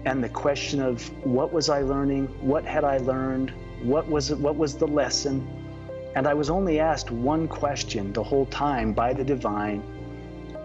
and 0.06 0.24
the 0.24 0.30
question 0.30 0.82
of 0.82 1.08
what 1.26 1.52
was 1.52 1.70
I 1.70 1.82
learning? 1.82 2.28
What 2.42 2.66
had 2.66 2.84
I 2.84 2.98
learned? 2.98 3.52
What 3.82 4.08
was 4.08 4.34
what 4.34 4.56
was 4.56 4.76
the 4.76 4.88
lesson? 4.88 5.48
And 6.16 6.26
I 6.28 6.34
was 6.34 6.50
only 6.50 6.80
asked 6.80 7.12
one 7.12 7.48
question 7.48 8.14
the 8.14 8.24
whole 8.24 8.46
time 8.48 8.94
by 8.94 9.14
the 9.14 9.24
divine. 9.24 9.84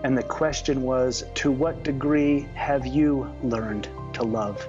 And 0.04 0.16
the 0.16 0.22
question 0.22 0.82
was, 0.82 1.24
to 1.34 1.50
what 1.50 1.82
degree 1.82 2.48
have 2.54 2.86
you 2.86 3.32
learned 3.42 3.88
to 4.14 4.22
love? 4.22 4.66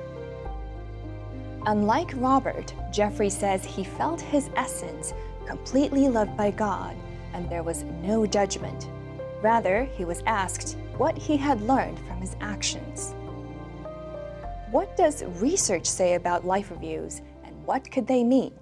Unlike 1.66 2.12
Robert, 2.16 2.74
Jeffrey 2.92 3.30
says 3.30 3.64
he 3.64 3.86
felt 3.86 4.20
his 4.20 4.50
essence 4.58 5.14
completely 5.46 6.10
loved 6.10 6.36
by 6.36 6.52
God 6.52 6.94
and 7.34 7.50
there 7.50 7.64
was 7.64 7.84
no 8.02 8.26
judgment. 8.26 8.90
Rather, 9.42 9.86
he 9.96 10.04
was 10.04 10.22
asked 10.26 10.78
what 10.98 11.18
he 11.18 11.38
had 11.38 11.62
learned 11.62 12.00
from 12.00 12.20
his 12.20 12.36
actions. 12.42 13.16
What 14.72 14.98
does 14.98 15.24
research 15.40 15.86
say 15.86 16.16
about 16.16 16.46
life 16.46 16.70
reviews 16.70 17.22
and 17.46 17.66
what 17.66 17.90
could 17.90 18.08
they 18.08 18.24
mean? 18.26 18.54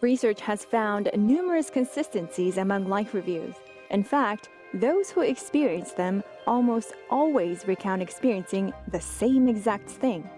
Research 0.00 0.40
has 0.40 0.64
found 0.64 1.10
numerous 1.14 1.68
consistencies 1.68 2.56
among 2.56 2.88
life 2.88 3.12
reviews. 3.12 3.56
In 3.90 4.02
fact, 4.02 4.48
those 4.72 5.10
who 5.10 5.20
experience 5.20 5.92
them 5.92 6.22
almost 6.46 6.94
always 7.10 7.66
recount 7.68 8.00
experiencing 8.00 8.72
the 8.90 9.00
same 9.00 9.48
exact 9.48 9.90
thing. 9.90 10.28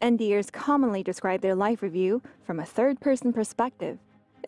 NDers 0.00 0.50
commonly 0.50 1.02
describe 1.02 1.42
their 1.42 1.54
life 1.54 1.82
review 1.82 2.22
from 2.42 2.58
a 2.58 2.64
third 2.64 3.00
person 3.00 3.34
perspective. 3.34 3.98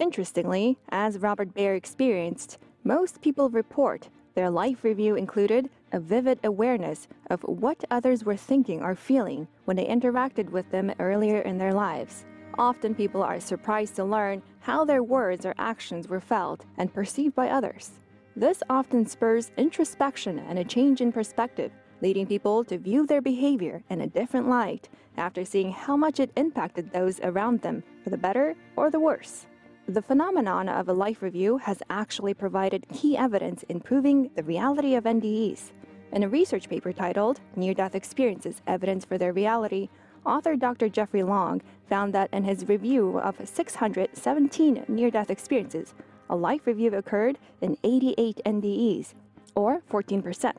Interestingly, 0.00 0.78
as 0.88 1.18
Robert 1.18 1.52
Baer 1.52 1.74
experienced, 1.74 2.58
most 2.84 3.20
people 3.20 3.50
report 3.50 4.08
their 4.34 4.48
life 4.48 4.82
review 4.82 5.14
included 5.14 5.68
a 5.92 6.00
vivid 6.00 6.40
awareness 6.42 7.06
of 7.28 7.42
what 7.42 7.84
others 7.90 8.24
were 8.24 8.36
thinking 8.36 8.80
or 8.80 8.94
feeling 8.94 9.46
when 9.66 9.76
they 9.76 9.86
interacted 9.86 10.48
with 10.48 10.70
them 10.70 10.90
earlier 10.98 11.40
in 11.42 11.58
their 11.58 11.74
lives. 11.74 12.24
Often 12.58 12.94
people 12.94 13.22
are 13.22 13.38
surprised 13.38 13.94
to 13.96 14.04
learn 14.04 14.42
how 14.60 14.86
their 14.86 15.02
words 15.02 15.44
or 15.44 15.54
actions 15.58 16.08
were 16.08 16.20
felt 16.20 16.64
and 16.78 16.94
perceived 16.94 17.34
by 17.34 17.50
others. 17.50 17.90
This 18.34 18.62
often 18.70 19.04
spurs 19.06 19.50
introspection 19.58 20.38
and 20.38 20.58
a 20.58 20.64
change 20.64 21.02
in 21.02 21.12
perspective, 21.12 21.72
leading 22.02 22.26
people 22.26 22.64
to 22.64 22.76
view 22.76 23.06
their 23.06 23.22
behavior 23.22 23.82
in 23.88 24.00
a 24.00 24.06
different 24.06 24.48
light 24.48 24.88
after 25.16 25.44
seeing 25.44 25.70
how 25.70 25.96
much 25.96 26.18
it 26.18 26.32
impacted 26.36 26.92
those 26.92 27.20
around 27.20 27.62
them, 27.62 27.82
for 28.02 28.10
the 28.10 28.18
better 28.18 28.56
or 28.76 28.90
the 28.90 29.00
worse. 29.00 29.46
The 29.86 30.02
phenomenon 30.02 30.68
of 30.68 30.88
a 30.88 30.92
life 30.92 31.22
review 31.22 31.58
has 31.58 31.82
actually 31.88 32.34
provided 32.34 32.88
key 32.92 33.16
evidence 33.16 33.62
in 33.64 33.80
proving 33.80 34.30
the 34.34 34.42
reality 34.42 34.96
of 34.96 35.04
NDEs. 35.04 35.70
In 36.12 36.24
a 36.24 36.28
research 36.28 36.68
paper 36.68 36.92
titled 36.92 37.40
Near 37.56 37.72
Death 37.72 37.94
Experiences 37.94 38.62
Evidence 38.66 39.04
for 39.04 39.16
Their 39.16 39.32
Reality, 39.32 39.88
author 40.26 40.56
Dr. 40.56 40.88
Jeffrey 40.88 41.22
Long 41.22 41.62
found 41.88 42.12
that 42.14 42.30
in 42.32 42.44
his 42.44 42.68
review 42.68 43.18
of 43.18 43.36
617 43.42 44.84
near 44.88 45.10
death 45.10 45.30
experiences, 45.30 45.94
a 46.28 46.36
life 46.36 46.66
review 46.66 46.94
occurred 46.94 47.38
in 47.60 47.76
88 47.82 48.40
NDEs, 48.44 49.14
or 49.54 49.82
14%. 49.90 50.52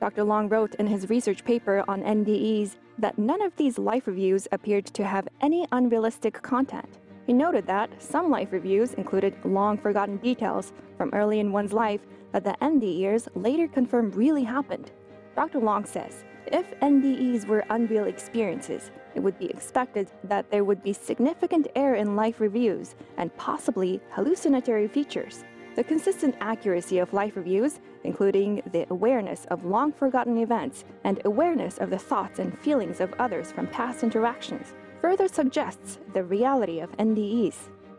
Dr. 0.00 0.24
Long 0.24 0.48
wrote 0.48 0.74
in 0.76 0.86
his 0.86 1.08
research 1.08 1.44
paper 1.44 1.84
on 1.88 2.02
NDEs 2.02 2.76
that 2.98 3.18
none 3.18 3.42
of 3.42 3.56
these 3.56 3.78
life 3.78 4.06
reviews 4.06 4.46
appeared 4.52 4.86
to 4.86 5.04
have 5.04 5.28
any 5.40 5.66
unrealistic 5.72 6.40
content. 6.42 6.98
He 7.26 7.32
noted 7.32 7.66
that 7.66 8.02
some 8.02 8.30
life 8.30 8.52
reviews 8.52 8.94
included 8.94 9.34
long 9.44 9.78
forgotten 9.78 10.18
details 10.18 10.72
from 10.98 11.10
early 11.14 11.40
in 11.40 11.52
one's 11.52 11.72
life 11.72 12.00
that 12.32 12.44
the 12.44 12.56
NDEs 12.60 13.28
later 13.34 13.66
confirmed 13.66 14.14
really 14.14 14.44
happened. 14.44 14.90
Dr. 15.34 15.60
Long 15.60 15.84
says 15.84 16.24
if 16.46 16.78
NDEs 16.80 17.46
were 17.46 17.64
unreal 17.70 18.04
experiences, 18.04 18.90
it 19.14 19.20
would 19.20 19.38
be 19.38 19.46
expected 19.46 20.10
that 20.24 20.50
there 20.50 20.64
would 20.64 20.82
be 20.82 20.92
significant 20.92 21.68
error 21.74 21.94
in 21.94 22.16
life 22.16 22.40
reviews 22.40 22.94
and 23.16 23.34
possibly 23.36 24.00
hallucinatory 24.10 24.88
features. 24.88 25.44
The 25.74 25.82
consistent 25.82 26.36
accuracy 26.40 26.98
of 26.98 27.12
life 27.12 27.34
reviews, 27.34 27.80
including 28.04 28.62
the 28.70 28.86
awareness 28.90 29.44
of 29.46 29.64
long 29.64 29.90
forgotten 29.90 30.38
events 30.38 30.84
and 31.02 31.20
awareness 31.24 31.78
of 31.78 31.90
the 31.90 31.98
thoughts 31.98 32.38
and 32.38 32.56
feelings 32.60 33.00
of 33.00 33.12
others 33.18 33.50
from 33.50 33.66
past 33.66 34.04
interactions, 34.04 34.72
further 35.00 35.26
suggests 35.26 35.98
the 36.12 36.22
reality 36.22 36.78
of 36.78 36.96
NDEs. 36.98 37.56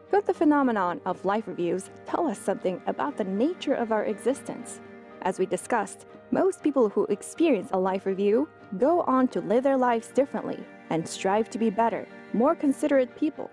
Could 0.10 0.26
the 0.26 0.34
phenomenon 0.34 1.02
of 1.06 1.26
life 1.26 1.48
reviews 1.48 1.90
tell 2.06 2.28
us 2.28 2.40
something 2.40 2.82
about 2.88 3.18
the 3.18 3.26
nature 3.26 3.74
of 3.74 3.92
our 3.92 4.06
existence? 4.06 4.80
As 5.24 5.38
we 5.38 5.46
discussed, 5.46 6.06
most 6.32 6.64
people 6.64 6.88
who 6.88 7.06
experience 7.08 7.72
a 7.74 7.78
life 7.78 8.06
review 8.06 8.48
go 8.78 9.02
on 9.02 9.28
to 9.30 9.42
live 9.42 9.64
their 9.66 9.78
lives 9.78 10.08
differently 10.10 10.64
and 10.92 11.06
strive 11.06 11.50
to 11.50 11.58
be 11.58 11.70
better, 11.70 12.08
more 12.32 12.56
considerate 12.56 13.18
people 13.18 13.52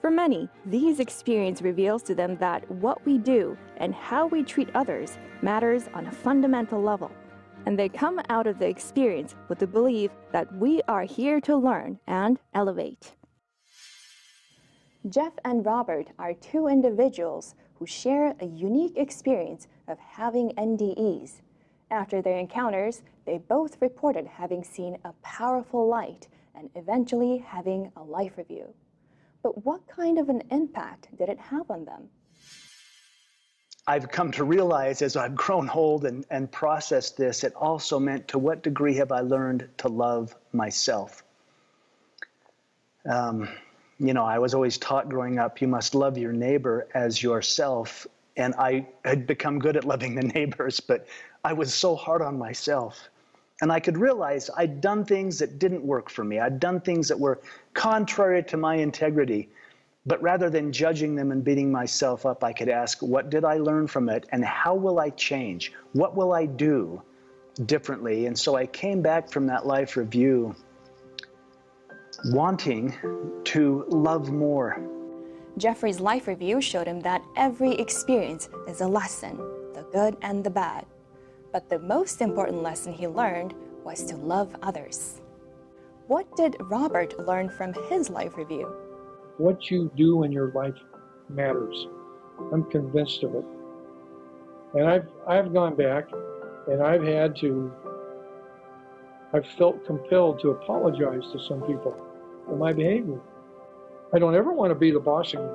for 0.00 0.10
many, 0.10 0.48
these 0.64 0.98
experience 0.98 1.60
reveals 1.60 2.02
to 2.04 2.14
them 2.14 2.36
that 2.36 2.68
what 2.70 3.04
we 3.04 3.18
do 3.18 3.56
and 3.76 3.94
how 3.94 4.26
we 4.26 4.42
treat 4.42 4.70
others 4.74 5.18
matters 5.42 5.88
on 5.92 6.06
a 6.06 6.12
fundamental 6.12 6.80
level. 6.80 7.10
And 7.66 7.78
they 7.78 7.90
come 7.90 8.18
out 8.30 8.46
of 8.46 8.58
the 8.58 8.66
experience 8.66 9.34
with 9.48 9.58
the 9.58 9.66
belief 9.66 10.10
that 10.32 10.50
we 10.56 10.80
are 10.88 11.02
here 11.02 11.38
to 11.42 11.54
learn 11.54 11.98
and 12.06 12.38
elevate. 12.54 13.12
Jeff 15.08 15.34
and 15.44 15.66
Robert 15.66 16.08
are 16.18 16.32
two 16.32 16.66
individuals 16.66 17.54
who 17.74 17.84
share 17.84 18.34
a 18.40 18.46
unique 18.46 18.96
experience 18.96 19.68
of 19.86 19.98
having 19.98 20.50
NDEs. 20.52 21.42
After 21.90 22.22
their 22.22 22.38
encounters, 22.38 23.02
they 23.26 23.36
both 23.36 23.76
reported 23.82 24.26
having 24.26 24.64
seen 24.64 24.96
a 25.04 25.12
powerful 25.22 25.86
light 25.86 26.28
and 26.54 26.70
eventually 26.74 27.38
having 27.38 27.92
a 27.96 28.02
life 28.02 28.38
review. 28.38 28.72
But 29.42 29.64
what 29.64 29.80
kind 29.88 30.18
of 30.18 30.28
an 30.28 30.42
impact 30.50 31.08
did 31.16 31.28
it 31.28 31.38
have 31.38 31.70
on 31.70 31.84
them? 31.84 32.08
I've 33.86 34.10
come 34.10 34.30
to 34.32 34.44
realize 34.44 35.02
as 35.02 35.16
I've 35.16 35.34
grown 35.34 35.68
old 35.70 36.04
and, 36.04 36.24
and 36.30 36.50
processed 36.50 37.16
this, 37.16 37.42
it 37.42 37.54
also 37.54 37.98
meant 37.98 38.28
to 38.28 38.38
what 38.38 38.62
degree 38.62 38.94
have 38.96 39.10
I 39.10 39.20
learned 39.20 39.68
to 39.78 39.88
love 39.88 40.36
myself? 40.52 41.24
Um, 43.04 43.48
you 43.98 44.14
know, 44.14 44.24
I 44.24 44.38
was 44.38 44.54
always 44.54 44.78
taught 44.78 45.08
growing 45.08 45.38
up, 45.38 45.60
you 45.60 45.68
must 45.68 45.94
love 45.94 46.18
your 46.18 46.32
neighbor 46.32 46.86
as 46.94 47.22
yourself. 47.22 48.06
And 48.36 48.54
I 48.54 48.86
had 49.04 49.26
become 49.26 49.58
good 49.58 49.76
at 49.76 49.84
loving 49.84 50.14
the 50.14 50.22
neighbors, 50.34 50.80
but 50.80 51.06
I 51.44 51.54
was 51.54 51.74
so 51.74 51.96
hard 51.96 52.22
on 52.22 52.38
myself. 52.38 53.08
And 53.62 53.70
I 53.70 53.80
could 53.80 53.98
realize 53.98 54.50
I'd 54.56 54.80
done 54.80 55.04
things 55.04 55.38
that 55.38 55.58
didn't 55.58 55.84
work 55.84 56.08
for 56.08 56.24
me. 56.24 56.38
I'd 56.38 56.60
done 56.60 56.80
things 56.80 57.08
that 57.08 57.18
were 57.18 57.40
contrary 57.74 58.42
to 58.44 58.56
my 58.56 58.76
integrity. 58.76 59.48
But 60.06 60.22
rather 60.22 60.48
than 60.48 60.72
judging 60.72 61.14
them 61.14 61.30
and 61.30 61.44
beating 61.44 61.70
myself 61.70 62.24
up, 62.24 62.42
I 62.42 62.54
could 62.54 62.70
ask, 62.70 63.02
what 63.02 63.28
did 63.28 63.44
I 63.44 63.58
learn 63.58 63.86
from 63.86 64.08
it? 64.08 64.26
And 64.32 64.42
how 64.44 64.74
will 64.74 64.98
I 64.98 65.10
change? 65.10 65.72
What 65.92 66.16
will 66.16 66.32
I 66.32 66.46
do 66.46 67.02
differently? 67.66 68.26
And 68.26 68.38
so 68.38 68.56
I 68.56 68.64
came 68.66 69.02
back 69.02 69.30
from 69.30 69.46
that 69.48 69.66
life 69.66 69.96
review 69.96 70.56
wanting 72.26 72.94
to 73.44 73.84
love 73.88 74.30
more. 74.30 74.80
Jeffrey's 75.58 76.00
life 76.00 76.26
review 76.26 76.60
showed 76.62 76.86
him 76.86 77.00
that 77.00 77.22
every 77.36 77.72
experience 77.72 78.48
is 78.66 78.80
a 78.80 78.88
lesson, 78.88 79.36
the 79.74 79.86
good 79.92 80.16
and 80.22 80.42
the 80.42 80.50
bad. 80.50 80.86
But 81.52 81.68
the 81.68 81.80
most 81.80 82.20
important 82.20 82.62
lesson 82.62 82.92
he 82.92 83.08
learned 83.08 83.54
was 83.84 84.04
to 84.04 84.16
love 84.16 84.54
others. 84.62 85.20
What 86.06 86.36
did 86.36 86.56
Robert 86.60 87.26
learn 87.26 87.48
from 87.48 87.72
his 87.88 88.08
life 88.08 88.36
review? 88.36 88.72
What 89.38 89.70
you 89.70 89.90
do 89.96 90.22
in 90.22 90.30
your 90.30 90.52
life 90.52 90.76
matters. 91.28 91.88
I'm 92.52 92.64
convinced 92.70 93.22
of 93.24 93.34
it. 93.34 93.44
And 94.74 94.86
I've, 94.86 95.08
I've 95.26 95.52
gone 95.52 95.74
back 95.74 96.08
and 96.68 96.82
I've 96.82 97.02
had 97.02 97.34
to, 97.36 97.72
I've 99.32 99.46
felt 99.46 99.84
compelled 99.86 100.40
to 100.40 100.50
apologize 100.50 101.32
to 101.32 101.40
some 101.40 101.62
people 101.62 101.96
for 102.46 102.56
my 102.56 102.72
behavior. 102.72 103.20
I 104.12 104.18
don't 104.18 104.36
ever 104.36 104.52
want 104.52 104.70
to 104.70 104.74
be 104.76 104.92
the 104.92 105.00
boss 105.00 105.32
again, 105.32 105.50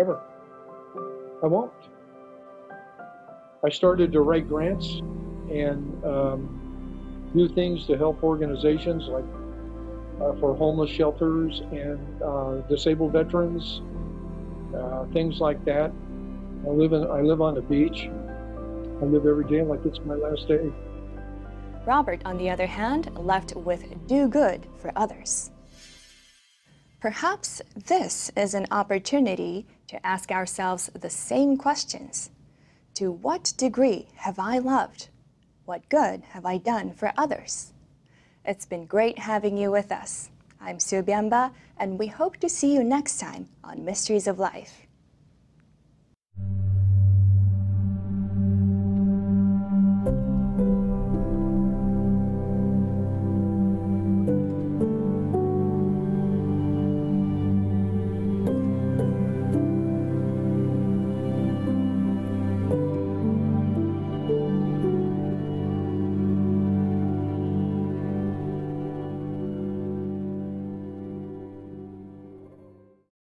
ever. 0.00 0.20
I 1.42 1.46
won't. 1.46 1.72
I 3.64 3.68
started 3.68 4.12
to 4.12 4.20
write 4.20 4.48
grants 4.48 5.00
and 5.50 6.04
um, 6.04 7.30
do 7.34 7.48
things 7.48 7.86
to 7.86 7.96
help 7.96 8.22
organizations 8.22 9.08
like 9.08 9.24
uh, 10.20 10.34
for 10.40 10.54
homeless 10.54 10.90
shelters 10.90 11.60
and 11.70 12.22
uh, 12.22 12.56
disabled 12.68 13.12
veterans, 13.12 13.82
uh, 14.76 15.04
things 15.12 15.40
like 15.40 15.64
that. 15.64 15.92
I 16.66 16.70
live 16.70 16.92
in 16.92 17.04
I 17.04 17.20
live 17.20 17.40
on 17.40 17.54
the 17.54 17.62
beach. 17.62 18.08
I 19.00 19.04
live 19.04 19.26
every 19.26 19.44
day 19.44 19.62
like 19.62 19.84
it's 19.84 20.00
my 20.00 20.14
last 20.14 20.48
day. 20.48 20.72
Robert, 21.86 22.20
on 22.24 22.36
the 22.36 22.50
other 22.50 22.66
hand, 22.66 23.16
left 23.16 23.54
with 23.54 24.06
do 24.06 24.28
good 24.28 24.66
for 24.76 24.92
others. 24.96 25.50
Perhaps 27.00 27.62
this 27.86 28.30
is 28.36 28.54
an 28.54 28.66
opportunity 28.72 29.66
to 29.86 30.04
ask 30.04 30.32
ourselves 30.32 30.90
the 30.98 31.08
same 31.08 31.56
questions. 31.56 32.30
To 32.94 33.12
what 33.12 33.52
degree 33.56 34.08
have 34.16 34.40
I 34.40 34.58
loved? 34.58 35.08
What 35.68 35.86
good 35.90 36.22
have 36.30 36.46
I 36.46 36.56
done 36.56 36.94
for 36.94 37.12
others? 37.18 37.74
It's 38.42 38.64
been 38.64 38.86
great 38.86 39.18
having 39.18 39.58
you 39.58 39.70
with 39.70 39.92
us. 39.92 40.30
I'm 40.62 40.80
Sue 40.80 41.02
Biamba, 41.02 41.52
and 41.76 41.98
we 41.98 42.06
hope 42.06 42.38
to 42.38 42.48
see 42.48 42.72
you 42.72 42.82
next 42.82 43.20
time 43.20 43.50
on 43.62 43.84
Mysteries 43.84 44.26
of 44.26 44.38
Life. 44.38 44.87